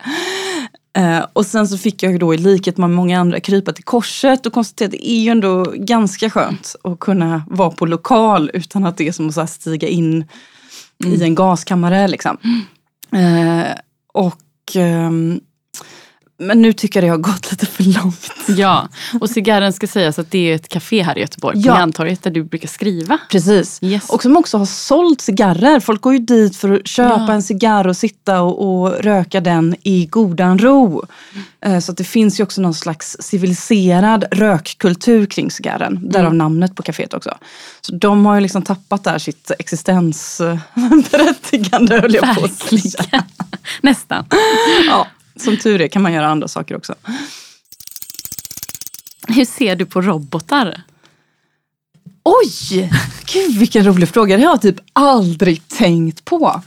Uh, 0.99 1.27
och 1.33 1.47
sen 1.47 1.69
så 1.69 1.79
fick 1.79 2.03
jag 2.03 2.21
då 2.21 2.35
i 2.35 2.39
likhet 2.39 2.77
med 2.77 2.91
många 2.91 3.21
andra 3.21 3.41
krypa 3.41 3.73
till 3.73 3.85
korset 3.85 4.47
och 4.47 4.53
konstatera 4.53 4.87
att 4.87 4.93
det 4.93 5.11
är 5.11 5.21
ju 5.21 5.31
ändå 5.31 5.73
ganska 5.77 6.31
skönt 6.31 6.77
att 6.85 6.99
kunna 6.99 7.43
vara 7.47 7.71
på 7.71 7.87
lokal 7.87 8.51
utan 8.55 8.85
att 8.85 8.97
det 8.97 9.09
är 9.09 9.13
som 9.13 9.33
att 9.37 9.51
stiga 9.51 9.89
in 9.89 10.25
mm. 11.05 11.15
i 11.15 11.23
en 11.23 11.35
gaskammare. 11.35 12.09
Liksom. 12.09 12.39
Uh, 13.15 13.73
och 14.13 14.77
um, 14.77 15.41
men 16.41 16.63
nu 16.63 16.73
tycker 16.73 17.03
jag 17.03 17.09
det 17.09 17.11
har 17.11 17.19
gått 17.33 17.51
lite 17.51 17.67
för 17.67 17.85
långt. 17.85 18.31
Ja, 18.57 18.89
och 19.21 19.31
cigarren 19.31 19.73
ska 19.73 19.87
sägas 19.87 20.19
att 20.19 20.31
det 20.31 20.51
är 20.51 20.55
ett 20.55 20.69
café 20.69 21.03
här 21.03 21.19
i 21.19 21.21
Göteborg, 21.21 21.59
ja. 21.59 21.73
på 21.73 21.79
Järntorget, 21.79 22.23
där 22.23 22.31
du 22.31 22.45
brukar 22.45 22.69
skriva. 22.69 23.19
Precis, 23.31 23.79
yes. 23.83 24.11
och 24.11 24.23
som 24.23 24.37
också 24.37 24.59
har 24.59 24.67
sålt 24.67 25.21
cigarrer. 25.21 25.81
Folk 25.81 26.01
går 26.01 26.13
ju 26.13 26.19
dit 26.19 26.57
för 26.57 26.73
att 26.73 26.87
köpa 26.87 27.25
ja. 27.29 27.33
en 27.33 27.43
cigarr 27.43 27.87
och 27.87 27.97
sitta 27.97 28.43
och, 28.43 28.83
och, 28.83 28.93
röka 29.01 29.41
den 29.41 29.77
i 29.83 30.07
godan 30.07 30.59
ro. 30.59 31.05
Mm. 31.61 31.81
Så 31.81 31.93
det 31.93 32.05
finns 32.05 32.41
ju 32.41 32.45
också 32.45 32.61
någon 32.61 32.75
slags 32.75 33.17
civiliserad 33.21 34.25
rökkultur 34.31 35.27
kring 35.27 35.51
cigarren. 35.51 35.97
Mm. 35.97 36.09
Därav 36.09 36.35
namnet 36.35 36.75
på 36.75 36.83
kaféet 36.83 37.15
också. 37.15 37.39
Så 37.81 37.95
de 37.95 38.27
har 38.27 38.35
ju 38.35 38.41
liksom 38.41 38.63
tappat 38.63 39.05
där 39.05 39.19
sitt 39.19 39.51
existensberättigande 39.59 42.01
höll 42.01 42.15
jag 42.15 42.37
på 42.37 42.45
att 42.45 42.53
säga. 42.53 43.25
Nästan. 43.83 44.25
ja. 44.87 45.07
Som 45.39 45.57
tur 45.57 45.81
är 45.81 45.89
kan 45.89 46.03
man 46.03 46.13
göra 46.13 46.29
andra 46.29 46.49
saker 46.49 46.77
också. 46.77 46.95
Hur 49.29 49.45
ser 49.45 49.77
du 49.77 49.87
på 49.87 50.03
robotar? 50.03 50.83
Oj! 52.23 52.91
Gud 53.33 53.59
vilken 53.59 53.85
rolig 53.85 54.09
fråga. 54.09 54.37
Det 54.37 54.43
har 54.43 54.53
jag 54.53 54.63
typ 54.63 54.81
aldrig 54.93 55.69
tänkt 55.69 56.25
på. 56.25 56.63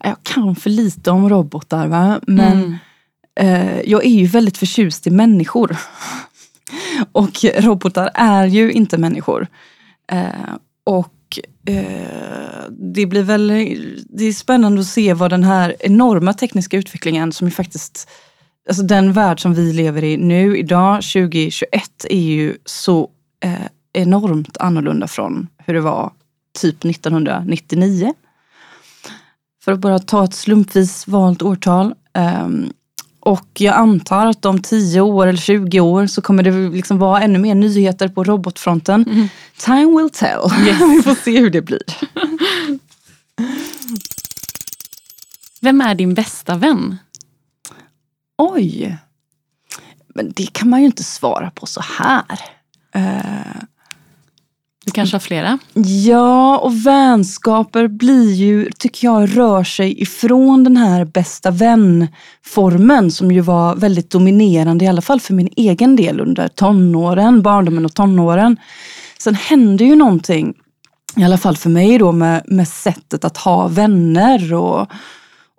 Jag 0.00 0.16
kan 0.22 0.56
för 0.56 0.70
lite 0.70 1.10
om 1.10 1.28
robotar 1.28 1.86
va? 1.86 2.20
men 2.26 2.52
mm. 2.52 2.76
eh, 3.40 3.80
jag 3.80 4.04
är 4.04 4.10
ju 4.10 4.26
väldigt 4.26 4.58
förtjust 4.58 5.06
i 5.06 5.10
människor. 5.10 5.76
Och 7.12 7.44
robotar 7.58 8.10
är 8.14 8.46
ju 8.46 8.72
inte 8.72 8.98
människor. 8.98 9.46
Eh, 10.12 10.54
och 10.84 11.12
eh, 11.66 12.70
det 12.70 13.06
blir 13.06 13.22
väl 13.22 13.48
det 14.10 14.24
är 14.24 14.32
spännande 14.32 14.80
att 14.80 14.86
se 14.86 15.14
vad 15.14 15.30
den 15.30 15.44
här 15.44 15.76
enorma 15.80 16.32
tekniska 16.32 16.76
utvecklingen 16.76 17.32
som 17.32 17.46
ju 17.46 17.50
faktiskt 17.50 18.08
Alltså 18.68 18.82
den 18.82 19.12
värld 19.12 19.42
som 19.42 19.54
vi 19.54 19.72
lever 19.72 20.04
i 20.04 20.16
nu, 20.16 20.58
idag, 20.58 20.94
2021, 21.02 22.06
är 22.10 22.20
ju 22.20 22.56
så 22.64 23.10
eh, 23.44 23.52
enormt 23.92 24.56
annorlunda 24.56 25.08
från 25.08 25.48
hur 25.58 25.74
det 25.74 25.80
var 25.80 26.12
typ 26.60 26.84
1999. 26.84 28.14
För 29.64 29.72
att 29.72 29.78
bara 29.78 29.98
ta 29.98 30.24
ett 30.24 30.34
slumpvis 30.34 31.08
valt 31.08 31.42
årtal. 31.42 31.94
Um, 32.44 32.72
och 33.20 33.48
jag 33.58 33.74
antar 33.74 34.26
att 34.26 34.44
om 34.44 34.62
10 34.62 35.00
år 35.00 35.26
eller 35.26 35.38
20 35.38 35.80
år 35.80 36.06
så 36.06 36.22
kommer 36.22 36.42
det 36.42 36.50
liksom 36.50 36.98
vara 36.98 37.20
ännu 37.20 37.38
mer 37.38 37.54
nyheter 37.54 38.08
på 38.08 38.24
robotfronten. 38.24 39.04
Mm. 39.08 39.28
Time 39.58 39.96
will 39.96 40.10
tell. 40.10 40.50
Yes. 40.66 40.80
Vi 40.80 41.02
får 41.02 41.14
se 41.14 41.40
hur 41.40 41.50
det 41.50 41.62
blir. 41.62 41.82
Vem 45.60 45.80
är 45.80 45.94
din 45.94 46.14
bästa 46.14 46.56
vän? 46.56 46.98
Oj. 48.38 48.98
Men 50.14 50.32
det 50.36 50.52
kan 50.52 50.70
man 50.70 50.80
ju 50.80 50.86
inte 50.86 51.04
svara 51.04 51.50
på 51.50 51.66
så 51.66 51.80
här. 51.80 52.40
Uh, 52.96 53.62
du 54.88 54.92
kanske 54.92 55.14
har 55.14 55.20
flera? 55.20 55.58
Ja, 56.04 56.58
och 56.58 56.86
vänskaper 56.86 57.88
blir 57.88 58.32
ju, 58.32 58.70
tycker 58.78 59.08
jag, 59.08 59.36
rör 59.36 59.64
sig 59.64 60.02
ifrån 60.02 60.64
den 60.64 60.76
här 60.76 61.04
bästa 61.04 61.50
vän-formen 61.50 63.10
som 63.10 63.32
ju 63.32 63.40
var 63.40 63.76
väldigt 63.76 64.10
dominerande, 64.10 64.84
i 64.84 64.88
alla 64.88 65.02
fall 65.02 65.20
för 65.20 65.34
min 65.34 65.48
egen 65.56 65.96
del 65.96 66.20
under 66.20 66.48
tonåren, 66.48 67.42
barndomen 67.42 67.84
och 67.84 67.94
tonåren. 67.94 68.56
Sen 69.22 69.34
hände 69.34 69.84
ju 69.84 69.96
någonting, 69.96 70.54
i 71.16 71.24
alla 71.24 71.38
fall 71.38 71.56
för 71.56 71.70
mig 71.70 71.98
då, 71.98 72.12
med, 72.12 72.42
med 72.46 72.68
sättet 72.68 73.24
att 73.24 73.36
ha 73.36 73.68
vänner 73.68 74.54
och, 74.54 74.86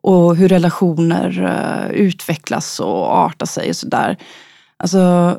och 0.02 0.36
hur 0.36 0.48
relationer 0.48 1.42
uh, 1.42 1.92
utvecklas 1.92 2.80
och 2.80 3.18
artar 3.18 3.46
sig 3.46 3.70
och 3.70 3.76
sådär. 3.76 4.18
Alltså 4.78 5.36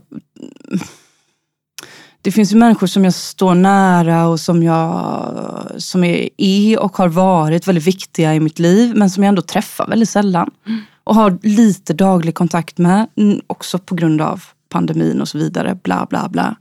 det 2.22 2.32
finns 2.32 2.52
ju 2.52 2.56
människor 2.56 2.86
som 2.86 3.04
jag 3.04 3.14
står 3.14 3.54
nära 3.54 4.28
och 4.28 4.40
som, 4.40 4.62
jag, 4.62 5.34
som 5.76 6.04
är, 6.04 6.28
är 6.36 6.80
och 6.80 6.96
har 6.96 7.08
varit 7.08 7.68
väldigt 7.68 7.86
viktiga 7.86 8.34
i 8.34 8.40
mitt 8.40 8.58
liv 8.58 8.96
men 8.96 9.10
som 9.10 9.22
jag 9.22 9.28
ändå 9.28 9.42
träffar 9.42 9.86
väldigt 9.86 10.08
sällan. 10.08 10.50
Mm. 10.66 10.80
Och 11.04 11.14
har 11.14 11.38
lite 11.42 11.94
daglig 11.94 12.34
kontakt 12.34 12.78
med, 12.78 13.06
också 13.46 13.78
på 13.78 13.94
grund 13.94 14.20
av 14.20 14.44
pandemin 14.70 15.20
och 15.20 15.28
så 15.28 15.38
vidare. 15.38 15.78
Bla 15.82 16.06
bla 16.10 16.28
bla. 16.28 16.56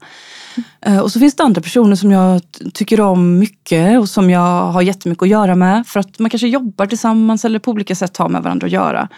Mm. 0.80 1.02
Och 1.02 1.12
så 1.12 1.18
finns 1.18 1.34
det 1.34 1.42
andra 1.42 1.62
personer 1.62 1.96
som 1.96 2.10
jag 2.10 2.40
tycker 2.74 3.00
om 3.00 3.38
mycket 3.38 4.00
och 4.00 4.08
som 4.08 4.30
jag 4.30 4.72
har 4.72 4.82
jättemycket 4.82 5.22
att 5.22 5.28
göra 5.28 5.54
med. 5.54 5.86
För 5.86 6.00
att 6.00 6.18
man 6.18 6.30
kanske 6.30 6.48
jobbar 6.48 6.86
tillsammans 6.86 7.44
eller 7.44 7.58
på 7.58 7.70
olika 7.70 7.94
sätt 7.94 8.16
har 8.16 8.28
med 8.28 8.42
varandra 8.42 8.66
att 8.66 8.72
göra. 8.72 9.08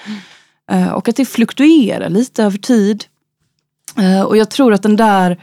Mm. 0.68 0.94
Och 0.94 1.08
att 1.08 1.16
det 1.16 1.24
fluktuerar 1.24 2.08
lite 2.08 2.44
över 2.44 2.58
tid. 2.58 3.04
Eh, 3.98 4.22
och 4.22 4.36
jag 4.36 4.50
tror 4.50 4.72
att 4.72 4.82
den 4.82 4.96
där 4.96 5.38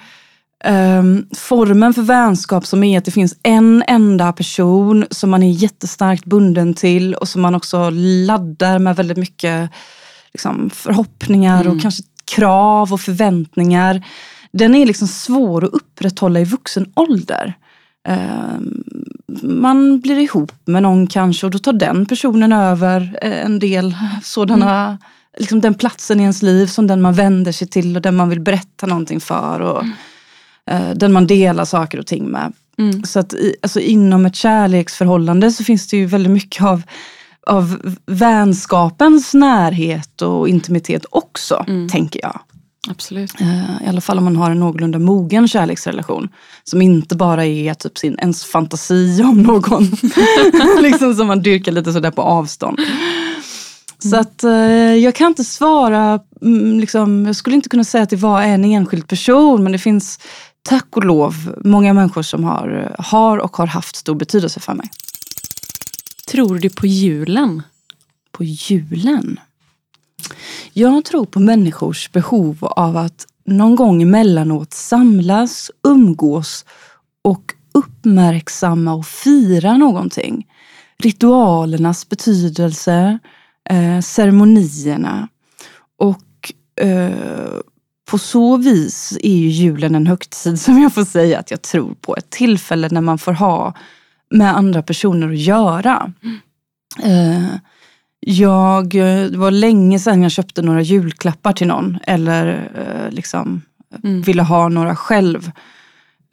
Um, 0.65 1.27
formen 1.35 1.93
för 1.93 2.01
vänskap 2.01 2.65
som 2.65 2.83
är 2.83 2.97
att 2.97 3.05
det 3.05 3.11
finns 3.11 3.35
en 3.43 3.83
enda 3.87 4.33
person 4.33 5.05
som 5.11 5.29
man 5.29 5.43
är 5.43 5.51
jättestarkt 5.51 6.25
bunden 6.25 6.73
till 6.73 7.13
och 7.13 7.27
som 7.27 7.41
man 7.41 7.55
också 7.55 7.89
laddar 7.89 8.79
med 8.79 8.95
väldigt 8.95 9.17
mycket 9.17 9.69
liksom, 10.33 10.69
förhoppningar 10.69 11.61
mm. 11.61 11.73
och 11.75 11.81
kanske 11.81 12.03
krav 12.35 12.93
och 12.93 13.01
förväntningar. 13.01 14.05
Den 14.51 14.75
är 14.75 14.85
liksom 14.85 15.07
svår 15.07 15.65
att 15.65 15.73
upprätthålla 15.73 16.39
i 16.39 16.43
vuxen 16.43 16.91
ålder. 16.95 17.53
Um, 18.07 18.83
man 19.43 19.99
blir 19.99 20.19
ihop 20.19 20.51
med 20.65 20.83
någon 20.83 21.07
kanske 21.07 21.45
och 21.45 21.51
då 21.51 21.59
tar 21.59 21.73
den 21.73 22.05
personen 22.05 22.53
över 22.53 23.19
eh, 23.21 23.45
en 23.45 23.59
del 23.59 23.95
sådana 24.23 24.85
mm. 24.85 24.97
Liksom 25.37 25.61
den 25.61 25.73
platsen 25.73 26.19
i 26.19 26.23
ens 26.23 26.41
liv 26.41 26.67
som 26.67 26.87
den 26.87 27.01
man 27.01 27.13
vänder 27.13 27.51
sig 27.51 27.67
till 27.67 27.95
och 27.95 28.01
den 28.01 28.15
man 28.15 28.29
vill 28.29 28.39
berätta 28.39 28.87
någonting 28.87 29.19
för. 29.19 29.59
Och, 29.59 29.83
mm 29.83 29.93
eh, 30.69 30.89
den 30.95 31.13
man 31.13 31.27
delar 31.27 31.65
saker 31.65 31.99
och 31.99 32.07
ting 32.07 32.25
med. 32.25 32.53
Mm. 32.77 33.03
Så 33.03 33.19
att 33.19 33.33
alltså 33.61 33.79
inom 33.79 34.25
ett 34.25 34.35
kärleksförhållande 34.35 35.51
så 35.51 35.63
finns 35.63 35.87
det 35.87 35.97
ju 35.97 36.05
väldigt 36.05 36.31
mycket 36.31 36.63
av, 36.63 36.83
av 37.49 37.95
vänskapens 38.05 39.33
närhet 39.33 40.21
och 40.21 40.49
intimitet 40.49 41.05
också, 41.09 41.65
mm. 41.67 41.89
tänker 41.89 42.19
jag. 42.21 42.39
Absolut. 42.87 43.41
Eh, 43.41 43.85
I 43.85 43.87
alla 43.87 44.01
fall 44.01 44.17
om 44.17 44.23
man 44.23 44.35
har 44.35 44.51
en 44.51 44.59
någorlunda 44.59 44.99
mogen 44.99 45.47
kärleksrelation. 45.47 46.29
Som 46.63 46.81
inte 46.81 47.15
bara 47.15 47.45
är 47.45 47.73
typ 47.73 47.97
sin, 47.97 48.19
ens 48.19 48.45
fantasi 48.45 49.21
om 49.23 49.41
någon. 49.41 49.83
liksom 50.81 51.15
som 51.15 51.27
man 51.27 51.41
dyrkar 51.41 51.71
lite 51.71 51.93
sådär 51.93 52.11
på 52.11 52.21
avstånd. 52.21 52.79
Så 53.99 54.07
mm. 54.07 54.19
att 54.19 54.43
eh, 54.43 54.95
jag 54.95 55.15
kan 55.15 55.27
inte 55.27 55.43
svara, 55.43 56.19
mm, 56.41 56.79
liksom, 56.79 57.25
jag 57.25 57.35
skulle 57.35 57.55
inte 57.55 57.69
kunna 57.69 57.83
säga 57.83 58.03
att 58.03 58.09
det 58.09 58.15
var 58.15 58.41
en 58.41 58.65
enskild 58.65 59.07
person 59.07 59.63
men 59.63 59.71
det 59.71 59.77
finns 59.77 60.19
tack 60.69 60.97
och 60.97 61.05
lov 61.05 61.35
många 61.65 61.93
människor 61.93 62.21
som 62.21 62.43
har, 62.43 62.95
har 62.99 63.37
och 63.37 63.57
har 63.57 63.67
haft 63.67 63.95
stor 63.95 64.15
betydelse 64.15 64.59
för 64.59 64.73
mig. 64.73 64.89
Tror 66.31 66.59
du 66.59 66.69
på 66.69 66.87
julen? 66.87 67.61
På 68.31 68.43
julen? 68.43 69.39
Jag 70.73 71.05
tror 71.05 71.25
på 71.25 71.39
människors 71.39 72.11
behov 72.11 72.57
av 72.65 72.97
att 72.97 73.27
någon 73.45 73.75
gång 73.75 74.01
emellanåt 74.01 74.73
samlas, 74.73 75.71
umgås 75.87 76.65
och 77.21 77.53
uppmärksamma 77.73 78.93
och 78.93 79.05
fira 79.05 79.77
någonting. 79.77 80.47
Ritualernas 80.97 82.09
betydelse, 82.09 83.19
eh, 83.69 83.99
ceremonierna 84.01 85.27
och 85.97 86.53
eh, 86.85 87.59
på 88.11 88.17
så 88.17 88.57
vis 88.57 89.17
är 89.23 89.35
ju 89.35 89.49
julen 89.49 89.95
en 89.95 90.07
högtid 90.07 90.61
som 90.61 90.81
jag 90.81 90.93
får 90.93 91.05
säga 91.05 91.39
att 91.39 91.51
jag 91.51 91.61
tror 91.61 91.93
på. 91.93 92.15
Ett 92.15 92.29
tillfälle 92.29 92.89
när 92.91 93.01
man 93.01 93.17
får 93.17 93.33
ha 93.33 93.73
med 94.29 94.57
andra 94.57 94.81
personer 94.81 95.29
att 95.29 95.39
göra. 95.39 96.13
Mm. 96.23 97.47
jag, 98.19 98.89
det 99.31 99.37
var 99.37 99.51
länge 99.51 99.99
sedan 99.99 100.21
jag 100.21 100.31
köpte 100.31 100.61
några 100.61 100.81
julklappar 100.81 101.53
till 101.53 101.67
någon 101.67 101.97
eller 102.03 102.71
eh, 102.75 103.11
liksom 103.11 103.61
mm. 104.03 104.21
ville 104.21 104.43
ha 104.43 104.69
några 104.69 104.95
själv. 104.95 105.51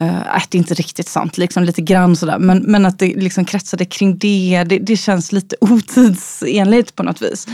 Uh, 0.03 0.39
det 0.49 0.55
är 0.55 0.59
inte 0.59 0.73
riktigt 0.73 1.07
sant, 1.07 1.37
liksom 1.37 1.63
lite 1.63 1.81
grann 1.81 2.15
sådär. 2.15 2.39
Men, 2.39 2.57
men 2.57 2.85
att 2.85 2.99
det 2.99 3.15
liksom 3.15 3.45
kretsade 3.45 3.85
kring 3.85 4.17
det, 4.17 4.63
det, 4.63 4.79
det 4.79 4.97
känns 4.97 5.31
lite 5.31 5.55
otidsenligt 5.61 6.95
på 6.95 7.03
något 7.03 7.21
vis. 7.21 7.47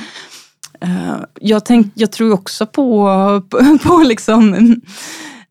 Uh, 0.86 1.24
jag, 1.40 1.66
tänk, 1.66 1.92
jag 1.96 2.12
tror 2.12 2.34
också 2.34 2.66
på, 2.66 3.08
på, 3.50 3.78
på 3.84 3.98
liksom, 3.98 4.54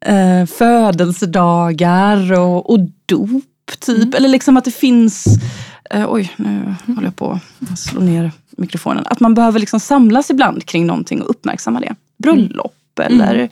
uh, 0.08 0.46
födelsedagar 0.46 2.32
och, 2.40 2.70
och 2.70 2.80
dop, 3.06 3.44
typ. 3.80 4.04
Mm. 4.04 4.14
Eller 4.14 4.28
liksom 4.28 4.56
att 4.56 4.64
det 4.64 4.70
finns... 4.70 5.26
Uh, 5.94 6.06
oj, 6.08 6.32
nu 6.36 6.74
håller 6.86 7.02
jag 7.02 7.16
på 7.16 7.40
att 7.72 7.78
slå 7.78 8.00
ner 8.00 8.30
mikrofonen. 8.50 9.04
Att 9.06 9.20
man 9.20 9.34
behöver 9.34 9.60
liksom 9.60 9.80
samlas 9.80 10.30
ibland 10.30 10.66
kring 10.66 10.86
någonting 10.86 11.22
och 11.22 11.30
uppmärksamma 11.30 11.80
det. 11.80 11.94
Bröllop 12.18 13.00
mm. 13.00 13.20
eller 13.20 13.48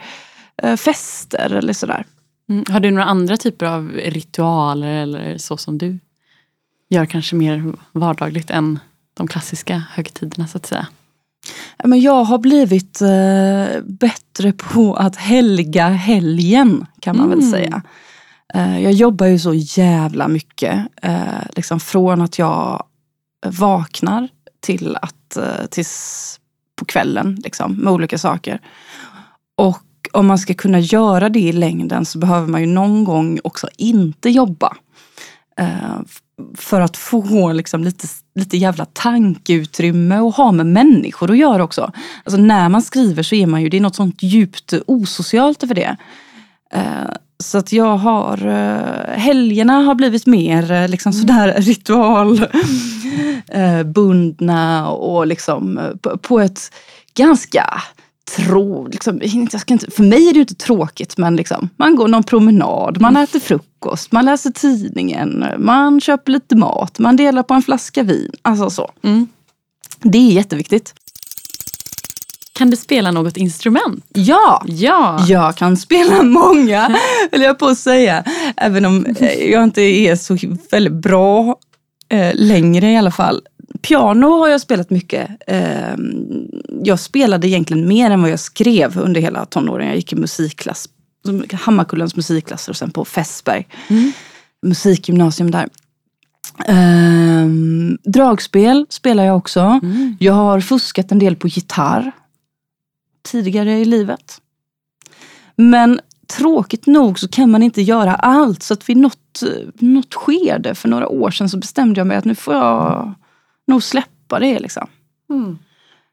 fester 0.77 1.51
eller 1.51 1.73
sådär. 1.73 2.05
Mm. 2.49 2.65
Har 2.69 2.81
du 2.81 2.91
några 2.91 3.05
andra 3.05 3.37
typer 3.37 3.67
av 3.67 3.93
ritualer 3.93 5.03
eller 5.03 5.39
så 5.39 5.57
som 5.57 5.79
du 5.79 5.99
gör 6.89 7.07
kanske 7.07 7.37
mer 7.37 7.73
vardagligt 7.93 8.51
än 8.51 8.79
de 9.15 9.29
klassiska 9.29 9.83
högtiderna 9.91 10.47
så 10.47 10.59
att 10.59 10.67
säga? 10.67 10.87
Men 11.85 12.01
jag 12.01 12.25
har 12.25 12.39
blivit 12.39 13.01
eh, 13.01 13.83
bättre 13.85 14.53
på 14.53 14.95
att 14.95 15.17
helga 15.17 15.89
helgen 15.89 16.87
kan 17.01 17.17
man 17.17 17.27
mm. 17.27 17.39
väl 17.39 17.51
säga. 17.51 17.83
Eh, 18.55 18.83
jag 18.83 18.93
jobbar 18.93 19.27
ju 19.27 19.39
så 19.39 19.55
jävla 19.55 20.29
mycket. 20.29 20.87
Eh, 21.03 21.43
liksom 21.57 21.81
från 21.81 22.21
att 22.21 22.39
jag 22.39 22.85
vaknar 23.47 24.29
till 24.61 24.97
att 24.97 25.37
eh, 25.37 25.67
tills 25.71 26.41
på 26.77 26.85
kvällen 26.85 27.41
liksom, 27.45 27.73
med 27.73 27.93
olika 27.93 28.19
saker. 28.19 28.61
Och 29.57 29.83
om 30.13 30.27
man 30.27 30.39
ska 30.39 30.55
kunna 30.55 30.81
göra 30.81 31.29
det 31.29 31.41
i 31.41 31.53
längden 31.53 32.05
så 32.05 32.19
behöver 32.19 32.47
man 32.49 32.61
ju 32.61 32.67
någon 32.67 33.05
gång 33.05 33.41
också 33.45 33.69
inte 33.77 34.31
jobba. 34.31 34.77
För 36.55 36.81
att 36.81 36.97
få 36.97 37.53
liksom 37.53 37.85
lite, 37.85 38.07
lite 38.35 38.57
jävla 38.57 38.85
tankeutrymme 38.85 40.19
och 40.19 40.35
ha 40.35 40.53
med 40.53 40.67
människor 40.67 41.31
att 41.31 41.39
göra 41.39 41.65
också. 41.65 41.93
Alltså 42.25 42.41
när 42.41 42.69
man 42.69 42.83
skriver 42.83 43.23
så 43.23 43.35
är 43.35 43.47
man 43.47 43.63
ju, 43.63 43.69
det 43.69 43.77
är 43.77 43.81
något 43.81 43.95
sånt 43.95 44.23
djupt 44.23 44.73
osocialt 44.87 45.63
över 45.63 45.75
det. 45.75 45.97
Så 47.41 47.59
att 47.59 47.73
jag 47.73 47.97
har, 47.97 48.47
eh, 48.47 49.19
helgerna 49.19 49.73
har 49.73 49.95
blivit 49.95 50.27
mer 50.27 50.73
eh, 50.73 50.89
liksom 50.89 51.13
sådär 51.13 51.55
ritual 51.59 52.47
eh, 53.49 54.89
och 54.89 55.27
liksom 55.27 55.81
på, 56.23 56.41
ett 56.41 56.73
ganska 57.15 57.83
trå, 58.37 58.87
liksom, 58.87 59.21
jag 59.23 59.61
ska 59.61 59.75
inte, 59.75 59.91
för 59.91 60.03
mig 60.03 60.29
är 60.29 60.33
det 60.33 60.37
ju 60.37 60.41
inte 60.41 60.55
tråkigt 60.55 61.19
men 61.19 61.37
liksom, 61.37 61.69
man 61.77 61.97
går 61.97 62.09
någon 62.09 62.23
promenad, 62.23 63.01
man 63.01 63.17
äter 63.17 63.41
frukost, 63.41 64.13
man 64.13 64.25
läser 64.25 64.51
tidningen, 64.51 65.45
man 65.59 66.01
köper 66.01 66.33
lite 66.33 66.57
mat, 66.57 66.99
man 66.99 67.17
delar 67.17 67.43
på 67.43 67.55
en 67.55 67.63
flaska 67.63 68.03
vin. 68.03 68.33
Alltså 68.43 68.71
så. 68.71 68.91
Mm. 69.03 69.29
Det 70.03 70.19
är 70.19 70.33
jätteviktigt. 70.33 70.95
Kan 72.61 72.71
du 72.71 72.77
spela 72.77 73.11
något 73.11 73.37
instrument? 73.37 74.05
Ja! 74.15 74.63
Ja! 74.67 75.25
Jag 75.29 75.57
kan 75.57 75.77
spela 75.77 76.23
många, 76.23 76.97
vill 77.33 77.43
jag 77.43 77.59
på 77.59 77.67
att 77.67 77.79
säga. 77.79 78.25
Även 78.57 78.85
om 78.85 79.07
eh, 79.07 79.51
jag 79.51 79.65
inte 79.65 79.83
är 79.83 80.17
så 80.17 80.37
väldigt 80.71 80.93
bra 80.93 81.57
eh, 82.09 82.31
längre 82.35 82.91
i 82.91 82.97
alla 82.97 83.11
fall. 83.11 83.43
Piano 83.83 84.27
har 84.27 84.49
jag 84.49 84.61
spelat 84.61 84.91
mycket. 84.91 85.31
Eh, 85.47 85.97
jag 86.83 87.01
spelade 87.01 87.49
egentligen 87.49 87.89
mer 87.89 88.11
än 88.11 88.23
vad 88.23 88.31
jag 88.31 88.41
skrev 88.41 88.99
under 88.99 89.21
hela 89.21 89.45
tonåren. 89.47 89.87
Jag 89.87 89.97
gick 89.97 90.13
i 90.13 90.17
musikklass, 90.17 90.89
Hammarkullens 91.53 92.17
musikklasser 92.17 92.73
och 92.73 92.77
sen 92.77 92.91
på 92.91 93.05
Fässberg. 93.05 93.67
Mm. 93.89 94.13
Musikgymnasium 94.63 95.51
där. 95.51 95.69
Eh, 96.67 97.47
dragspel 98.05 98.87
spelar 98.89 99.25
jag 99.25 99.37
också. 99.37 99.61
Mm. 99.61 100.17
Jag 100.21 100.33
har 100.33 100.61
fuskat 100.61 101.13
en 101.13 101.19
del 101.19 101.37
på 101.37 101.49
gitarr 101.49 102.13
tidigare 103.31 103.79
i 103.79 103.85
livet. 103.85 104.41
Men 105.57 106.01
tråkigt 106.27 106.87
nog 106.87 107.19
så 107.19 107.29
kan 107.29 107.51
man 107.51 107.63
inte 107.63 107.83
göra 107.83 108.15
allt. 108.15 108.63
Så 108.63 108.75
att 108.75 108.89
vid 108.89 108.97
något, 108.97 109.43
något 109.79 110.15
skede 110.15 110.75
för 110.75 110.89
några 110.89 111.09
år 111.09 111.31
sedan 111.31 111.49
så 111.49 111.59
bestämde 111.59 112.01
jag 112.01 112.07
mig 112.07 112.17
att 112.17 112.25
nu 112.25 112.35
får 112.35 112.55
jag 112.55 113.15
nog 113.67 113.83
släppa 113.83 114.39
det. 114.39 114.59
Liksom. 114.59 114.87
Mm. 115.31 115.59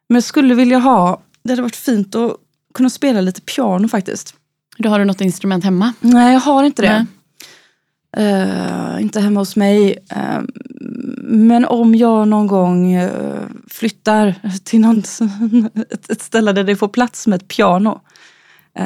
Men 0.10 0.16
jag 0.16 0.24
skulle 0.24 0.56
vilja 0.56 0.78
ha, 0.78 1.22
det 1.44 1.52
hade 1.52 1.62
varit 1.62 1.76
fint 1.76 2.16
att 2.16 2.38
kunna 2.74 2.90
spela 2.90 3.22
lite 3.22 3.42
piano 3.42 3.88
faktiskt. 3.88 4.36
Då 4.78 4.90
har 4.90 5.00
du 5.00 5.06
något 5.06 5.22
instrument 5.22 5.64
hemma? 5.64 5.94
Nej, 6.00 6.34
jag 6.34 6.40
har 6.40 6.64
inte 6.64 6.82
det. 6.82 7.06
Eh, 8.18 9.02
inte 9.02 9.20
hemma 9.20 9.40
hos 9.40 9.56
mig. 9.56 9.98
Eh, 10.12 10.42
men 11.30 11.66
om 11.66 11.96
jag 11.96 12.28
någon 12.28 12.48
gång 12.48 12.94
eh, 12.94 13.12
flyttar 13.68 14.36
till 14.64 14.80
någon, 14.80 14.98
ett, 16.10 16.22
ställe 16.22 16.54
där 16.54 16.64
det 16.64 16.76
får 16.76 16.88
plats 16.88 17.28
med 17.28 17.42
ett 17.42 17.48
piano 17.48 18.02
eh, 18.80 18.86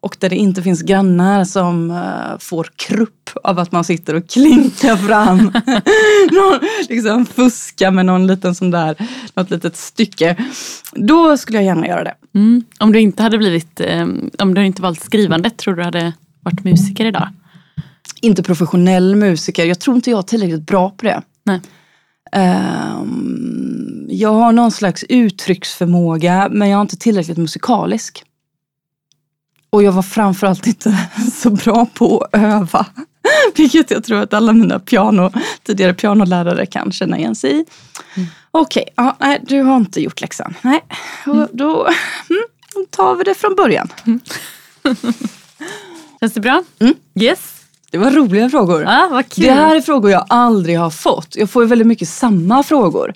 och 0.00 0.16
där 0.20 0.28
det 0.28 0.36
inte 0.36 0.62
finns 0.62 0.82
grannar 0.82 1.44
som 1.44 1.90
eh, 1.90 2.38
får 2.38 2.68
krupp 2.76 3.30
av 3.44 3.58
att 3.58 3.72
man 3.72 3.84
sitter 3.84 4.14
och 4.14 4.28
klinkar 4.28 4.96
fram. 4.96 5.38
någon, 6.32 6.68
liksom 6.88 7.26
fuska 7.26 7.90
med 7.90 8.06
någon 8.06 8.26
liten 8.26 8.54
sån 8.54 8.70
där, 8.70 8.96
något 9.34 9.50
litet 9.50 9.76
stycke. 9.76 10.36
Då 10.92 11.36
skulle 11.36 11.58
jag 11.58 11.64
gärna 11.64 11.86
göra 11.86 12.04
det. 12.04 12.14
Mm. 12.34 12.64
Om 12.78 12.92
du 12.92 13.00
inte 13.00 13.22
hade 13.22 13.38
blivit, 13.38 13.80
eh, 13.80 14.06
om 14.38 14.54
du 14.54 14.66
inte 14.66 14.82
valt 14.82 15.04
skrivandet, 15.04 15.56
tror 15.56 15.74
du 15.74 15.82
hade 15.82 16.12
varit 16.40 16.64
musiker 16.64 17.04
idag? 17.04 17.28
Inte 18.20 18.42
professionell 18.42 19.16
musiker. 19.16 19.64
Jag 19.64 19.80
tror 19.80 19.96
inte 19.96 20.10
jag 20.10 20.18
är 20.18 20.22
tillräckligt 20.22 20.66
bra 20.66 20.90
på 20.90 21.06
det. 21.06 21.22
Nej. 21.46 21.60
Ehm, 22.32 24.06
jag 24.08 24.32
har 24.32 24.52
någon 24.52 24.70
slags 24.70 25.04
uttrycksförmåga 25.08 26.48
men 26.50 26.68
jag 26.68 26.78
är 26.78 26.82
inte 26.82 26.96
tillräckligt 26.96 27.38
musikalisk. 27.38 28.24
Och 29.70 29.82
jag 29.82 29.92
var 29.92 30.02
framförallt 30.02 30.66
inte 30.66 31.08
så 31.32 31.50
bra 31.50 31.86
på 31.94 32.18
att 32.18 32.40
öva. 32.42 32.86
Vilket 33.56 33.90
jag 33.90 34.04
tror 34.04 34.22
att 34.22 34.34
alla 34.34 34.52
mina 34.52 34.78
piano, 34.78 35.32
tidigare 35.62 35.94
pianolärare 35.94 36.66
kan 36.66 36.92
känna 36.92 37.18
igen 37.18 37.34
sig 37.34 37.50
i. 37.50 37.64
Mm. 38.16 38.28
Okej, 38.50 38.88
ja, 38.96 39.16
nej, 39.20 39.40
du 39.46 39.60
har 39.60 39.76
inte 39.76 40.00
gjort 40.00 40.20
läxan. 40.20 40.54
Nej, 40.62 40.80
och 41.26 41.48
då 41.52 41.82
mm, 42.30 42.42
tar 42.90 43.14
vi 43.14 43.24
det 43.24 43.34
från 43.34 43.54
början. 43.54 43.88
Känns 46.20 46.32
det 46.32 46.40
bra? 46.40 46.64
Mm. 46.78 46.94
Yes. 47.14 47.55
Det 47.90 47.98
var 47.98 48.10
roliga 48.10 48.50
frågor. 48.50 48.82
Ja, 48.82 49.08
vad 49.10 49.28
kul. 49.28 49.44
Det 49.44 49.52
här 49.52 49.76
är 49.76 49.80
frågor 49.80 50.10
jag 50.10 50.24
aldrig 50.28 50.78
har 50.78 50.90
fått. 50.90 51.36
Jag 51.36 51.50
får 51.50 51.62
ju 51.62 51.68
väldigt 51.68 51.86
mycket 51.86 52.08
samma 52.08 52.62
frågor. 52.62 53.12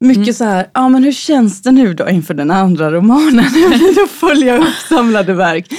Mycket 0.00 0.22
Mm. 0.22 0.34
så 0.34 0.44
här, 0.44 0.66
ja 0.74 0.88
men 0.88 1.04
hur 1.04 1.12
känns 1.12 1.62
det 1.62 1.70
nu 1.70 1.94
då 1.94 2.08
inför 2.08 2.34
den 2.34 2.50
andra 2.50 2.90
romanen? 2.92 3.44
Hur 3.44 3.68
blir 3.68 3.94
det 3.94 4.02
att 4.02 4.10
följa 4.10 4.58
upp 4.58 4.74
samlade 4.88 5.34
verk? 5.34 5.72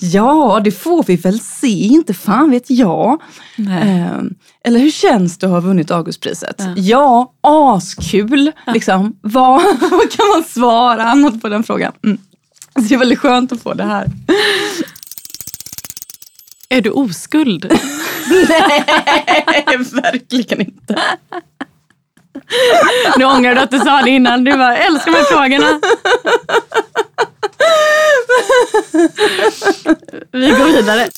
Ja, 0.00 0.60
det 0.64 0.70
får 0.70 1.02
vi 1.02 1.16
väl 1.16 1.40
se, 1.40 1.68
inte 1.86 2.14
fan 2.14 2.50
vet 2.50 2.70
jag. 2.70 3.20
Ehm, 3.82 4.34
eller 4.64 4.80
hur 4.80 4.90
känns 4.90 5.38
det 5.38 5.46
att 5.46 5.52
ha 5.52 5.60
vunnit 5.60 5.90
Augustpriset? 5.90 6.54
Ja. 6.58 6.74
Ja, 6.76 7.32
askul. 7.76 8.52
Liksom. 8.74 9.16
Vad, 9.22 9.62
vad 9.80 10.10
kan 10.10 10.28
man 10.34 10.44
svara 10.48 11.02
annat 11.04 11.42
på 11.42 11.48
den 11.48 11.62
frågan? 11.64 11.92
Mm. 12.04 12.18
Så 12.74 12.80
det 12.80 12.94
är 12.94 12.98
väldigt 12.98 13.18
skönt 13.18 13.52
att 13.52 13.62
få 13.62 13.74
det 13.74 13.84
här. 13.84 14.06
Är 16.68 16.80
du 16.80 16.90
oskuld? 16.90 17.64
Nej, 18.48 19.78
verkligen 19.92 20.60
inte. 20.60 21.02
Nu 23.18 23.24
ångrar 23.24 23.54
du 23.54 23.60
att 23.60 23.70
du 23.70 23.78
sa 23.78 24.02
det 24.02 24.10
innan. 24.10 24.44
Du 24.44 24.52
bara, 24.52 24.76
älskar 24.76 25.12
här 25.12 25.24
frågorna. 25.24 25.80
Vi 30.32 30.48
går 30.50 30.64
vidare. 30.72 31.08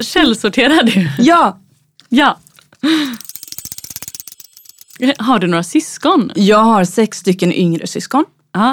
Källsorterar 0.00 0.82
du? 0.82 1.10
Ja, 1.18 1.58
Ja. 2.08 2.38
Har 5.18 5.38
du 5.38 5.46
några 5.46 5.62
syskon? 5.62 6.32
Jag 6.34 6.58
har 6.58 6.84
sex 6.84 7.18
stycken 7.18 7.52
yngre 7.52 7.86
syskon. 7.86 8.24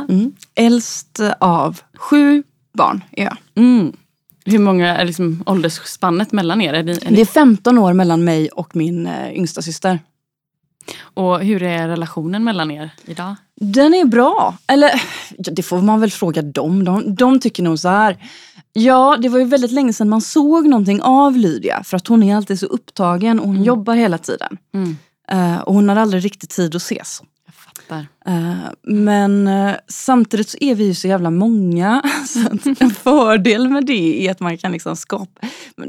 Mm. 0.09 0.31
Äldst 0.55 1.19
av 1.39 1.79
sju 1.97 2.43
barn 2.73 3.03
är 3.11 3.23
jag. 3.23 3.37
Mm. 3.55 3.93
Hur 4.45 4.59
många 4.59 4.97
är 4.97 5.05
liksom 5.05 5.43
åldersspannet 5.45 6.31
mellan 6.31 6.61
er? 6.61 6.73
Är 6.73 6.83
ni, 6.83 6.91
är 6.91 7.09
ni, 7.09 7.15
Det 7.15 7.21
är 7.21 7.25
15 7.25 7.77
år 7.77 7.93
mellan 7.93 8.23
mig 8.23 8.49
och 8.49 8.75
min 8.75 9.07
eh, 9.07 9.31
yngsta 9.33 9.61
syster. 9.61 9.99
och 11.01 11.39
hur 11.39 11.63
är 11.63 11.87
relationen 11.87 12.43
mellan 12.43 12.71
er 12.71 12.89
idag? 13.05 13.35
Den 13.55 13.93
är 13.93 14.05
bra. 14.05 14.57
Eller 14.67 15.01
ja, 15.37 15.51
det 15.51 15.63
får 15.63 15.81
man 15.81 15.99
väl 15.99 16.11
fråga 16.11 16.41
dem. 16.41 16.83
De, 16.83 17.15
de 17.15 17.39
tycker 17.39 17.63
nog 17.63 17.79
så 17.79 17.89
här. 17.89 18.17
Ja, 18.73 19.17
det 19.21 19.29
var 19.29 19.39
ju 19.39 19.45
väldigt 19.45 19.71
länge 19.71 19.93
sedan 19.93 20.09
man 20.09 20.21
såg 20.21 20.67
någonting 20.67 21.01
av 21.01 21.37
Lydia. 21.37 21.83
För 21.83 21.97
att 21.97 22.07
hon 22.07 22.23
är 22.23 22.35
alltid 22.35 22.59
så 22.59 22.65
upptagen 22.65 23.39
och 23.39 23.47
hon 23.47 23.63
jobbar 23.63 23.95
hela 23.95 24.17
tiden. 24.17 24.57
Mm. 24.73 24.97
Eh, 25.27 25.59
och 25.59 25.73
hon 25.73 25.89
har 25.89 25.95
aldrig 25.95 26.25
riktigt 26.25 26.49
tid 26.49 26.75
att 26.75 26.81
ses. 26.81 27.21
Fattar. 27.75 28.07
Eh, 28.25 28.71
Men 28.83 29.47
eh, 29.47 29.75
samtidigt 29.87 30.49
så 30.49 30.57
är 30.61 30.75
vi 30.75 30.83
ju 30.83 30.95
så 30.95 31.07
jävla 31.07 31.29
många. 31.29 32.01
Så 32.27 32.39
en 32.79 32.91
fördel 32.91 33.69
med 33.69 33.85
det 33.85 34.27
är 34.27 34.31
att 34.31 34.39
man 34.39 34.57
kan 34.57 34.71
liksom 34.71 34.95
skapa... 34.95 35.47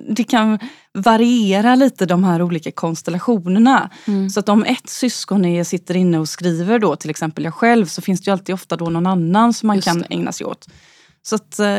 Det 0.09 0.25
kan 0.25 0.59
variera 0.95 1.75
lite 1.75 2.07
de 2.07 2.25
här 2.25 2.43
olika 2.43 2.73
konstellationerna. 2.73 3.91
Mm. 4.07 4.31
Så 4.31 4.41
att 4.41 4.49
om 4.49 4.65
ett 4.65 4.89
syskon 4.89 5.45
är, 5.45 5.65
sitter 5.65 5.97
inne 5.97 6.19
och 6.19 6.29
skriver 6.29 6.79
då, 6.79 6.97
till 6.97 7.11
exempel 7.11 7.45
jag 7.45 7.55
själv, 7.55 7.87
så 7.87 8.03
finns 8.03 8.21
det 8.21 8.29
ju 8.29 8.33
alltid 8.33 8.55
ofta 8.55 8.77
då 8.77 8.85
någon 8.91 9.07
annan 9.07 9.53
som 9.53 9.67
man 9.67 9.77
Just 9.77 9.89
kan 9.89 9.99
det. 9.99 10.07
ägna 10.11 10.33
sig 10.33 10.47
åt. 10.47 10.69
Så 11.25 11.35
att 11.35 11.59
eh, 11.59 11.79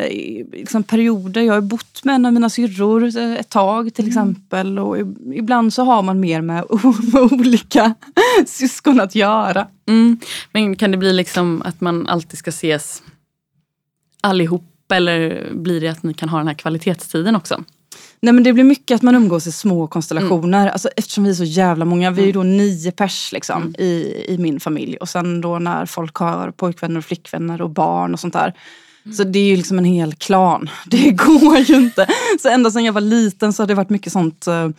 liksom 0.51 0.83
perioder, 0.83 1.41
jag 1.41 1.53
har 1.53 1.61
bott 1.61 2.03
med 2.03 2.15
en 2.15 2.25
av 2.25 2.33
mina 2.33 2.49
syrror 2.49 3.17
eh, 3.17 3.33
ett 3.33 3.49
tag 3.49 3.93
till 3.93 4.07
exempel. 4.07 4.79
Och 4.79 4.97
ibland 5.33 5.73
så 5.73 5.83
har 5.83 6.01
man 6.01 6.19
mer 6.19 6.41
med, 6.41 6.65
med 7.13 7.21
olika 7.33 7.95
syskon 8.45 8.99
att 8.99 9.15
göra. 9.15 9.67
Mm. 9.87 10.17
Men 10.51 10.75
kan 10.75 10.91
det 10.91 10.97
bli 10.97 11.13
liksom 11.13 11.61
att 11.65 11.81
man 11.81 12.07
alltid 12.07 12.39
ska 12.39 12.49
ses 12.49 13.03
allihop 14.21 14.91
eller 14.93 15.49
blir 15.53 15.81
det 15.81 15.87
att 15.87 16.03
ni 16.03 16.13
kan 16.13 16.29
ha 16.29 16.37
den 16.37 16.47
här 16.47 16.53
kvalitetstiden 16.53 17.35
också? 17.35 17.63
Nej 18.19 18.33
men 18.33 18.43
det 18.43 18.53
blir 18.53 18.63
mycket 18.63 18.95
att 18.95 19.01
man 19.01 19.15
umgås 19.15 19.47
i 19.47 19.51
små 19.51 19.87
konstellationer. 19.87 20.67
Alltså, 20.67 20.89
eftersom 20.97 21.23
vi 21.23 21.29
är 21.29 21.33
så 21.33 21.43
jävla 21.43 21.85
många, 21.85 22.11
vi 22.11 22.21
är 22.21 22.25
ju 22.25 22.31
då 22.31 22.43
nio 22.43 22.91
pers 22.91 23.31
liksom, 23.31 23.75
i, 23.77 24.23
i 24.27 24.37
min 24.39 24.59
familj. 24.59 24.97
Och 24.97 25.09
sen 25.09 25.41
då 25.41 25.59
när 25.59 25.85
folk 25.85 26.15
har 26.15 26.51
pojkvänner 26.51 26.97
och 26.97 27.05
flickvänner 27.05 27.61
och 27.61 27.69
barn 27.69 28.13
och 28.13 28.19
sånt 28.19 28.33
där. 28.33 28.53
Så 29.17 29.23
det 29.23 29.39
är 29.39 29.47
ju 29.47 29.55
liksom 29.55 29.77
en 29.77 29.85
hel 29.85 30.13
klan. 30.13 30.69
Det 30.85 31.11
går 31.11 31.57
ju 31.57 31.75
inte. 31.75 32.07
Så 32.41 32.49
ända 32.49 32.71
sedan 32.71 32.83
jag 32.83 32.93
var 32.93 33.01
liten 33.01 33.53
så 33.53 33.63
har 33.63 33.67
det 33.67 33.73
varit 33.73 33.89
mycket 33.89 34.13
sånt 34.13 34.47
uh, 34.47 34.69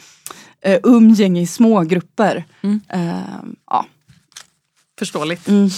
umgänge 0.82 1.40
i 1.40 1.46
smågrupper. 1.46 2.44
Mm. 2.62 2.80
Eh, 2.88 3.44
ja. 3.70 3.86
Förståeligt. 4.98 5.48
Mm. 5.48 5.70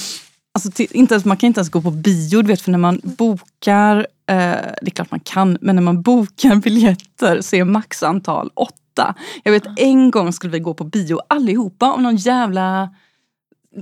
Alltså, 0.57 0.83
inte 0.83 1.15
ens, 1.15 1.25
man 1.25 1.37
kan 1.37 1.47
inte 1.47 1.61
ens 1.61 1.71
gå 1.71 1.83
på 1.83 1.91
bio, 1.91 2.43
du 2.43 2.49
vet, 2.49 2.61
för 2.61 2.71
när 2.71 2.79
man 2.79 3.01
bokar, 3.03 3.99
eh, 3.99 4.37
det 4.83 4.87
är 4.87 4.91
klart 4.91 5.11
man 5.11 5.21
kan, 5.21 5.59
men 5.61 5.77
när 5.77 5.83
man 5.83 6.03
bokar 6.03 6.57
biljetter 6.63 7.41
så 7.41 7.57
är 7.57 7.65
maxantal 7.65 8.51
åtta. 8.55 9.15
Jag 9.43 9.53
vet 9.53 9.67
en 9.77 10.11
gång 10.11 10.33
skulle 10.33 10.53
vi 10.53 10.59
gå 10.59 10.75
på 10.75 10.85
bio 10.85 11.21
allihopa 11.29 11.93
om 11.93 12.03
någon 12.03 12.17
jävla... 12.17 12.95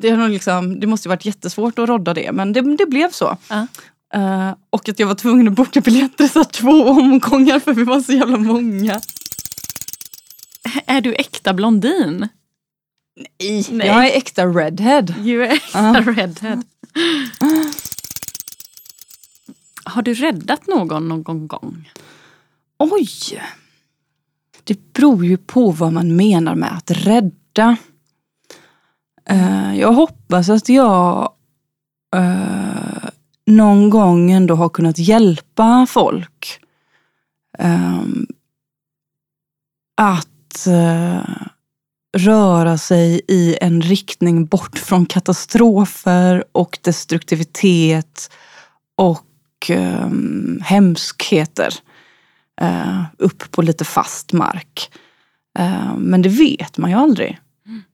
Det, 0.00 0.10
har 0.10 0.28
liksom, 0.28 0.80
det 0.80 0.86
måste 0.86 1.08
ju 1.08 1.10
varit 1.10 1.24
jättesvårt 1.24 1.78
att 1.78 1.88
rodda 1.88 2.14
det, 2.14 2.32
men 2.32 2.52
det, 2.52 2.76
det 2.76 2.86
blev 2.86 3.10
så. 3.10 3.36
Ja. 3.48 3.66
Eh, 4.14 4.54
och 4.70 4.88
att 4.88 4.98
jag 4.98 5.06
var 5.06 5.14
tvungen 5.14 5.48
att 5.48 5.54
boka 5.54 5.80
biljetter 5.80 6.28
så 6.28 6.44
två 6.44 6.84
omgångar 6.88 7.60
för 7.60 7.72
vi 7.74 7.84
var 7.84 8.00
så 8.00 8.12
jävla 8.12 8.36
många. 8.38 9.00
Är 10.86 11.00
du 11.00 11.14
äkta 11.14 11.54
blondin? 11.54 12.28
Nej. 13.38 13.66
Nej. 13.70 13.86
Jag 13.86 14.06
är 14.08 14.16
äkta 14.16 14.46
redhead. 14.46 15.02
Du 15.02 15.44
är 15.44 15.52
äkta 15.52 15.78
Ah. 15.78 16.00
redhead. 16.00 16.62
Har 19.84 20.02
du 20.02 20.14
räddat 20.14 20.66
någon 20.66 21.08
någon 21.08 21.46
gång? 21.48 21.90
Oj! 22.78 23.08
Det 24.64 24.92
beror 24.92 25.24
ju 25.24 25.36
på 25.36 25.70
vad 25.70 25.92
man 25.92 26.16
menar 26.16 26.54
med 26.54 26.76
att 26.76 26.90
rädda. 26.90 27.76
Eh, 29.28 29.78
jag 29.78 29.92
hoppas 29.92 30.48
att 30.48 30.68
jag 30.68 31.32
eh, 32.16 32.83
någon 33.46 33.90
gång 33.90 34.30
ändå 34.30 34.54
har 34.54 34.68
kunnat 34.68 34.98
hjälpa 34.98 35.86
folk. 35.90 36.60
Ehm, 37.58 38.26
att 39.96 40.66
eh, 40.66 41.46
röra 42.16 42.78
sig 42.78 43.20
i 43.28 43.56
en 43.60 43.82
riktning 43.82 44.46
bort 44.46 44.78
från 44.78 45.06
katastrofer 45.06 46.44
och 46.52 46.78
destruktivitet 46.82 48.30
och 48.96 49.24
hemskheter 50.60 51.74
eh, 52.60 53.02
upp 53.18 53.50
på 53.50 53.62
lite 53.62 53.84
fast 53.84 54.32
mark. 54.32 54.90
Eh, 55.58 55.96
men 55.96 56.22
det 56.22 56.28
vet 56.28 56.78
man 56.78 56.90
ju 56.90 56.96
aldrig. 56.96 57.40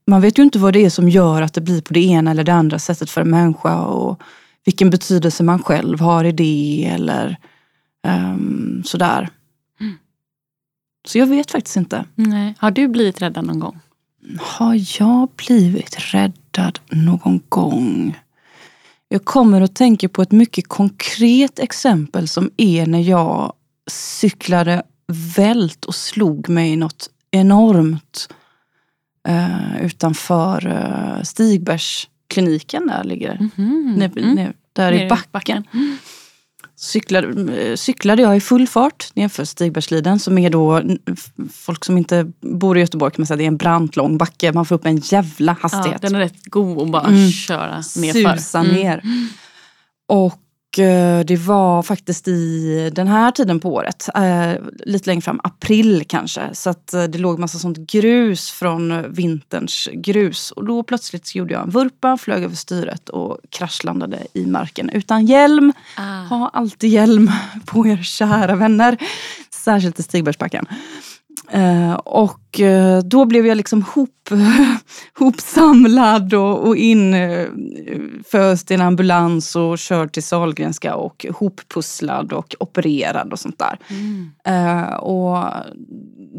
Man 0.06 0.20
vet 0.20 0.38
ju 0.38 0.42
inte 0.42 0.58
vad 0.58 0.72
det 0.72 0.84
är 0.84 0.90
som 0.90 1.08
gör 1.08 1.42
att 1.42 1.54
det 1.54 1.60
blir 1.60 1.82
på 1.82 1.94
det 1.94 2.00
ena 2.00 2.30
eller 2.30 2.44
det 2.44 2.52
andra 2.52 2.78
sättet 2.78 3.10
för 3.10 3.20
en 3.20 3.30
människa 3.30 3.80
och 3.80 4.20
vilken 4.64 4.90
betydelse 4.90 5.42
man 5.42 5.62
själv 5.62 6.00
har 6.00 6.24
i 6.24 6.32
det 6.32 6.90
eller 6.94 7.36
ehm, 8.06 8.82
sådär. 8.84 9.28
Så 11.08 11.18
jag 11.18 11.26
vet 11.26 11.50
faktiskt 11.50 11.76
inte. 11.76 12.04
Nej. 12.14 12.54
Har 12.58 12.70
du 12.70 12.88
blivit 12.88 13.22
räddad 13.22 13.44
någon 13.44 13.58
gång? 13.58 13.80
Har 14.40 15.00
jag 15.00 15.28
blivit 15.36 16.14
räddad 16.14 16.78
någon 16.90 17.40
gång? 17.48 18.18
Jag 19.08 19.24
kommer 19.24 19.60
att 19.60 19.74
tänka 19.74 20.08
på 20.08 20.22
ett 20.22 20.32
mycket 20.32 20.68
konkret 20.68 21.58
exempel 21.58 22.28
som 22.28 22.50
är 22.56 22.86
när 22.86 23.00
jag 23.00 23.52
cyklade 23.90 24.82
vält 25.36 25.84
och 25.84 25.94
slog 25.94 26.48
mig 26.48 26.76
något 26.76 27.10
enormt 27.30 28.28
eh, 29.28 29.82
utanför 29.82 30.66
eh, 30.66 31.22
Stigbergskliniken 32.30 32.86
där 32.86 33.04
ligger. 33.04 33.34
Mhm. 33.56 33.96
Mm. 33.98 34.38
ne- 34.38 34.52
där 34.72 34.90
Nere 34.92 35.06
i 35.06 35.10
backen. 35.32 35.64
Cyklade, 36.76 37.56
eh, 37.62 37.76
cyklade 37.76 38.22
jag 38.22 38.36
i 38.36 38.40
full 38.40 38.66
fart 38.66 39.10
nerför 39.14 39.44
Stigbergsliden 39.44 40.18
som 40.18 40.38
är 40.38 40.50
då, 40.50 40.82
folk 41.52 41.84
som 41.84 41.98
inte 41.98 42.32
bor 42.40 42.76
i 42.76 42.80
Göteborg 42.80 43.12
kan 43.12 43.20
man 43.22 43.26
säga, 43.26 43.36
det 43.36 43.44
är 43.44 43.48
en 43.48 43.56
brant 43.56 43.96
lång 43.96 44.18
backe. 44.18 44.52
Man 44.52 44.66
får 44.66 44.74
upp 44.74 44.86
en 44.86 44.96
jävla 44.96 45.56
Ja, 45.62 45.68
hastighet. 45.68 46.02
den 46.02 46.14
är 46.14 46.18
rätt 46.18 46.44
god 46.44 46.82
att 46.82 46.90
bara 46.92 47.06
Mm. 47.06 47.30
köra 47.30 47.76
nerför. 47.76 48.36
Susa 48.36 48.58
Mm. 48.60 48.72
ner. 48.72 49.02
Och 50.08 50.34
det 51.24 51.36
var 51.46 51.82
faktiskt 51.82 52.28
i 52.28 52.90
den 52.92 53.08
här 53.08 53.30
tiden 53.30 53.60
på 53.60 53.74
året, 53.74 54.08
eh, 54.14 54.52
lite 54.86 55.10
längre 55.10 55.20
fram, 55.20 55.40
april 55.44 56.04
kanske. 56.08 56.42
Så 56.52 56.70
att 56.70 56.94
eh, 56.94 57.04
det 57.04 57.18
låg 57.18 57.38
massa 57.38 57.58
sånt 57.58 57.78
grus 57.78 58.50
från 58.50 58.92
eh, 58.92 58.98
vinterns 58.98 59.88
grus. 59.92 60.50
Och 60.50 60.64
då 60.64 60.82
plötsligt 60.82 61.34
gjorde 61.34 61.52
jag 61.52 61.62
en 61.62 61.70
vurpa, 61.70 62.16
flög 62.16 62.42
över 62.42 62.56
styret 62.56 63.08
och 63.08 63.38
kraschlandade 63.50 64.18
i 64.34 64.46
marken 64.46 64.90
utan 64.90 65.26
hjälm. 65.26 65.72
Ah. 65.96 66.22
Ha 66.22 66.50
alltid 66.52 66.90
hjälm 66.90 67.30
på 67.66 67.86
er 67.86 68.02
kära 68.02 68.56
vänner. 68.56 68.96
Särskilt 69.50 69.98
i 69.98 70.02
Stigbergsbacken. 70.02 70.66
Eh, 71.52 71.92
och 71.94 72.60
eh, 72.60 72.98
då 73.02 73.24
blev 73.24 73.46
jag 73.46 73.56
liksom 73.56 73.82
hop, 73.82 74.28
hopsamlad 75.18 76.34
och, 76.34 76.66
och 76.68 76.76
inföst 76.76 78.70
i 78.70 78.74
en 78.74 78.80
ambulans 78.80 79.56
och 79.56 79.78
körd 79.78 80.12
till 80.12 80.22
Sahlgrenska 80.22 80.94
och 80.94 81.26
hoppusslad 81.34 82.32
och 82.32 82.54
opererad 82.60 83.32
och 83.32 83.38
sånt 83.38 83.58
där. 83.58 83.78
Mm. 83.88 84.30
Eh, 84.44 84.94
och 84.94 85.44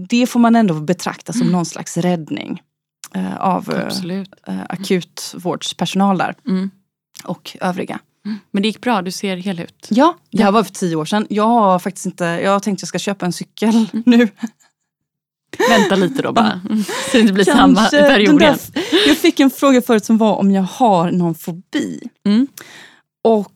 det 0.09 0.27
får 0.27 0.39
man 0.39 0.55
ändå 0.55 0.73
betrakta 0.73 1.33
som 1.33 1.47
någon 1.47 1.65
slags 1.65 1.97
räddning 1.97 2.61
eh, 3.15 3.37
av 3.41 3.69
eh, 3.73 3.85
Absolut. 3.85 4.33
eh, 4.47 4.55
akutvårdspersonal 4.69 6.17
där 6.17 6.35
Mm. 6.47 6.69
och 7.23 7.57
övriga. 7.61 7.99
Men 8.51 8.61
det 8.63 8.67
gick 8.67 8.81
bbra, 8.81 9.01
du 9.01 9.11
ser 9.11 9.37
hel 9.37 9.59
ut. 9.59 9.87
Ja, 9.89 10.15
det 10.31 10.43
här 10.43 10.51
var 10.51 10.63
för 10.63 10.71
tio 10.73 10.95
år 10.95 11.05
sedan. 11.05 11.27
Jag 11.29 11.47
har 11.47 11.79
faktiskt 11.79 12.05
inte, 12.05 12.25
jag 12.25 12.51
har 12.51 12.59
tänkt 12.59 12.77
att 12.77 12.81
jag 12.81 12.87
ska 12.87 12.99
köpa 12.99 13.25
en 13.25 13.33
cykel 13.33 13.85
nu. 14.05 14.27
Vänta 15.69 15.95
lite 15.95 16.21
då 16.21 16.31
bara. 16.31 16.61
Så 17.11 17.17
det 17.17 17.19
inte 17.19 17.33
blir 17.33 17.43
samma 17.45 17.79
Kanske 17.79 17.97
den 17.97 18.07
period 18.07 18.39
där- 18.39 18.45
igen. 18.45 18.57
Jag 19.07 19.17
fick 19.17 19.39
en 19.39 19.49
fråga 19.49 19.81
förut 19.81 20.05
som 20.05 20.17
var 20.17 20.35
om 20.35 20.51
jag 20.51 20.61
har 20.63 21.11
någon 21.11 21.35
fobi. 21.35 21.99
Mm. 22.25 22.47
Och 23.23 23.53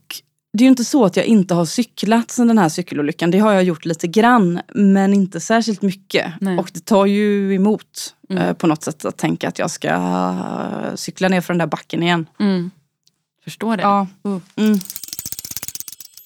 det 0.58 0.64
är 0.64 0.66
ju 0.66 0.70
inte 0.70 0.86
så 0.86 1.06
att 1.06 1.16
jag 1.18 1.26
inte 1.26 1.54
har 1.54 1.66
cyklat 1.66 2.32
sedan 2.32 2.48
den 2.48 2.58
här 2.58 2.70
cykelolyckan. 2.70 3.32
Det 3.32 3.40
har 3.40 3.54
jag 3.54 3.64
gjort 3.64 3.86
lite 3.86 4.08
grann, 4.08 4.60
men 4.76 5.14
inte 5.14 5.40
särskilt 5.40 5.82
mycket. 5.82 6.34
Nej. 6.42 6.58
Och 6.58 6.70
det 6.74 6.86
tar 6.86 7.06
ju 7.06 7.54
emot 7.56 8.12
Mm. 8.30 8.44
eh, 8.44 8.54
på 8.54 8.68
något 8.68 8.84
sätt 8.84 9.06
att 9.06 9.18
tänka 9.18 9.48
att 9.48 9.60
jag 9.60 9.72
ska 9.72 9.88
eh, 9.88 10.96
cykla 10.96 11.30
ner 11.30 11.42
för 11.42 11.54
den 11.54 11.58
där 11.60 11.68
backen 11.68 12.04
igen. 12.04 12.26
Mm. 12.40 12.72
Förstår 13.44 13.78
det. 13.78 13.84
Ja. 13.84 14.08
Mm. 14.26 14.42
Mm. 14.56 14.80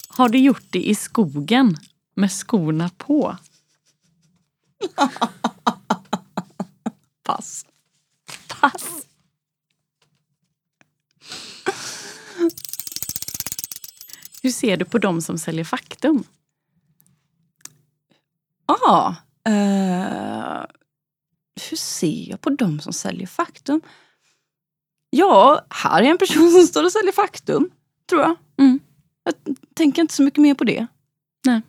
Har 0.08 0.30
du 0.30 0.38
gjort 0.38 0.63
det 0.70 0.89
i 0.89 0.96
skogen 0.96 1.78
med 2.15 2.32
skorna 2.32 2.89
på? 2.98 3.36
Pass. 7.24 7.65
Pass. 8.48 9.06
Hur 14.44 14.52
ser 14.52 14.78
du 14.78 14.86
på 14.86 14.98
de 14.98 15.22
som 15.22 15.38
säljer 15.38 15.63
Faktum? 15.65 16.24
Ja. 18.68 19.15
eh, 19.46 20.65
hur 21.70 21.78
ser 21.78 22.30
jag 22.30 22.42
på 22.42 22.50
de 22.50 22.80
som 22.80 22.94
säljer 22.94 23.28
Faktum? 23.28 23.82
Ja, 25.10 25.65
här 25.70 26.02
är 26.02 26.06
en 26.06 26.18
person 26.18 26.52
som 26.52 26.68
står 26.68 26.84
och 26.84 26.92
säljer 26.92 27.12
Faktum, 27.12 27.70
tror 28.10 28.22
jag. 28.22 28.36
Mm. 28.58 28.80
Jag 29.24 29.34
tänker 29.74 30.02
inte 30.02 30.13
så 30.13 30.24
mycket 30.24 30.42
mer 30.42 30.54
på 30.54 30.63
det. 30.63 30.88
Nej. 31.46 31.62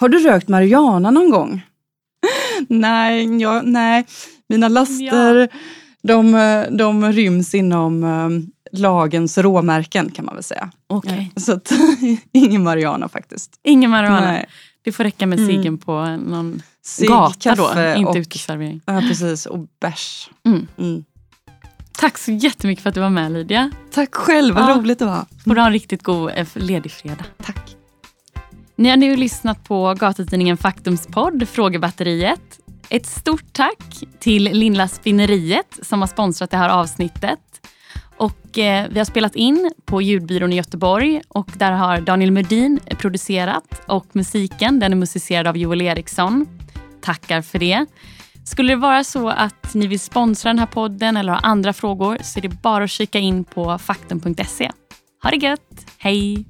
Har 0.00 0.08
du 0.08 0.18
rökt 0.18 0.48
marijuana 0.48 1.10
någon 1.10 1.30
gång? 1.30 1.62
nej, 2.68 3.40
ja, 3.42 3.62
nej. 3.64 4.06
Mina 4.48 4.68
laster, 4.68 5.48
de, 6.02 6.34
eh, 6.34 6.62
de 6.70 7.12
ryms 7.12 7.54
inom 7.54 8.04
eh, 8.04 8.28
lagens 8.80 9.38
råmärken 9.38 10.10
kan 10.10 10.24
man 10.24 10.34
väl 10.34 10.44
säga. 10.44 10.70
Okej. 10.86 11.32
Så 11.36 11.52
att, 11.52 11.72
ingen 12.32 12.62
marijuana 12.62 13.08
faktiskt. 13.08 13.60
Ingen 13.62 13.90
marijuana. 13.90 14.20
Nej. 14.32 14.46
Det 14.82 14.92
får 14.92 15.04
räcka 15.04 15.26
med 15.26 15.38
Mm. 15.38 15.50
ciggen 15.50 15.78
på 15.78 16.06
någon 16.16 16.62
Cigg, 16.82 17.08
gata 17.08 17.54
då, 17.54 17.94
inte 17.96 18.18
uteservering. 18.18 18.80
Ja, 18.86 19.00
precis. 19.08 19.46
Och 19.46 19.66
bärs. 19.80 20.30
Mm. 20.46 20.66
Mm. 20.78 21.04
Tack 21.92 22.18
så 22.18 22.32
jättemycket 22.32 22.82
för 22.82 22.88
att 22.88 22.94
du 22.94 23.00
var 23.00 23.10
med 23.10 23.32
Lydia. 23.32 23.70
Tack 23.90 24.14
själv, 24.14 24.54
vad 24.54 24.70
Ja. 24.70 24.76
roligt 24.76 24.98
det 24.98 25.04
var. 25.06 25.24
Får 25.44 25.54
du 25.54 25.60
ha 25.60 25.66
en 25.66 25.72
riktigt 25.72 26.02
god 26.02 26.30
eh, 26.34 26.46
ledig 26.54 26.92
fredag. 26.92 27.24
Tack. 27.42 27.76
Ni 28.80 28.88
har 28.88 28.96
nu 28.96 29.16
lyssnat 29.16 29.64
på 29.64 29.94
gatutidningen 29.94 30.56
Faktums 30.56 31.06
podd 31.06 31.48
Frågebatteriet. 31.48 32.60
Ett 32.88 33.06
stort 33.06 33.52
tack 33.52 34.04
till 34.18 34.44
Lindla 34.44 34.88
Spinneriet 34.88 35.78
som 35.82 36.00
har 36.00 36.06
sponsrat 36.06 36.50
det 36.50 36.56
här 36.56 36.68
avsnittet. 36.68 37.68
Och 38.16 38.58
eh, 38.58 38.88
vi 38.90 38.98
har 38.98 39.04
spelat 39.04 39.36
in 39.36 39.72
på 39.84 40.02
ljudbyrån 40.02 40.52
i 40.52 40.56
Göteborg 40.56 41.22
och 41.28 41.50
där 41.56 41.72
har 41.72 42.00
Daniel 42.00 42.30
Medin 42.30 42.80
producerat 42.98 43.82
och 43.86 44.06
musiken 44.12 44.80
den 44.80 44.92
är 44.92 44.96
musicerad 44.96 45.46
av 45.46 45.56
Joel 45.56 45.82
Eriksson. 45.82 46.46
Tackar 47.00 47.42
för 47.42 47.58
det. 47.58 47.86
Skulle 48.44 48.72
det 48.72 48.76
vara 48.76 49.04
så 49.04 49.28
att 49.28 49.74
ni 49.74 49.86
vill 49.86 50.00
sponsra 50.00 50.48
den 50.48 50.58
här 50.58 50.66
podden 50.66 51.16
eller 51.16 51.32
har 51.32 51.40
andra 51.42 51.72
frågor 51.72 52.18
så 52.22 52.38
är 52.38 52.42
det 52.42 52.62
bara 52.62 52.84
att 52.84 52.90
kika 52.90 53.18
in 53.18 53.44
på 53.44 53.78
faktum.se. 53.78 54.70
Ha 55.22 55.30
det 55.30 55.36
gött! 55.36 55.86
Hej! 55.98 56.44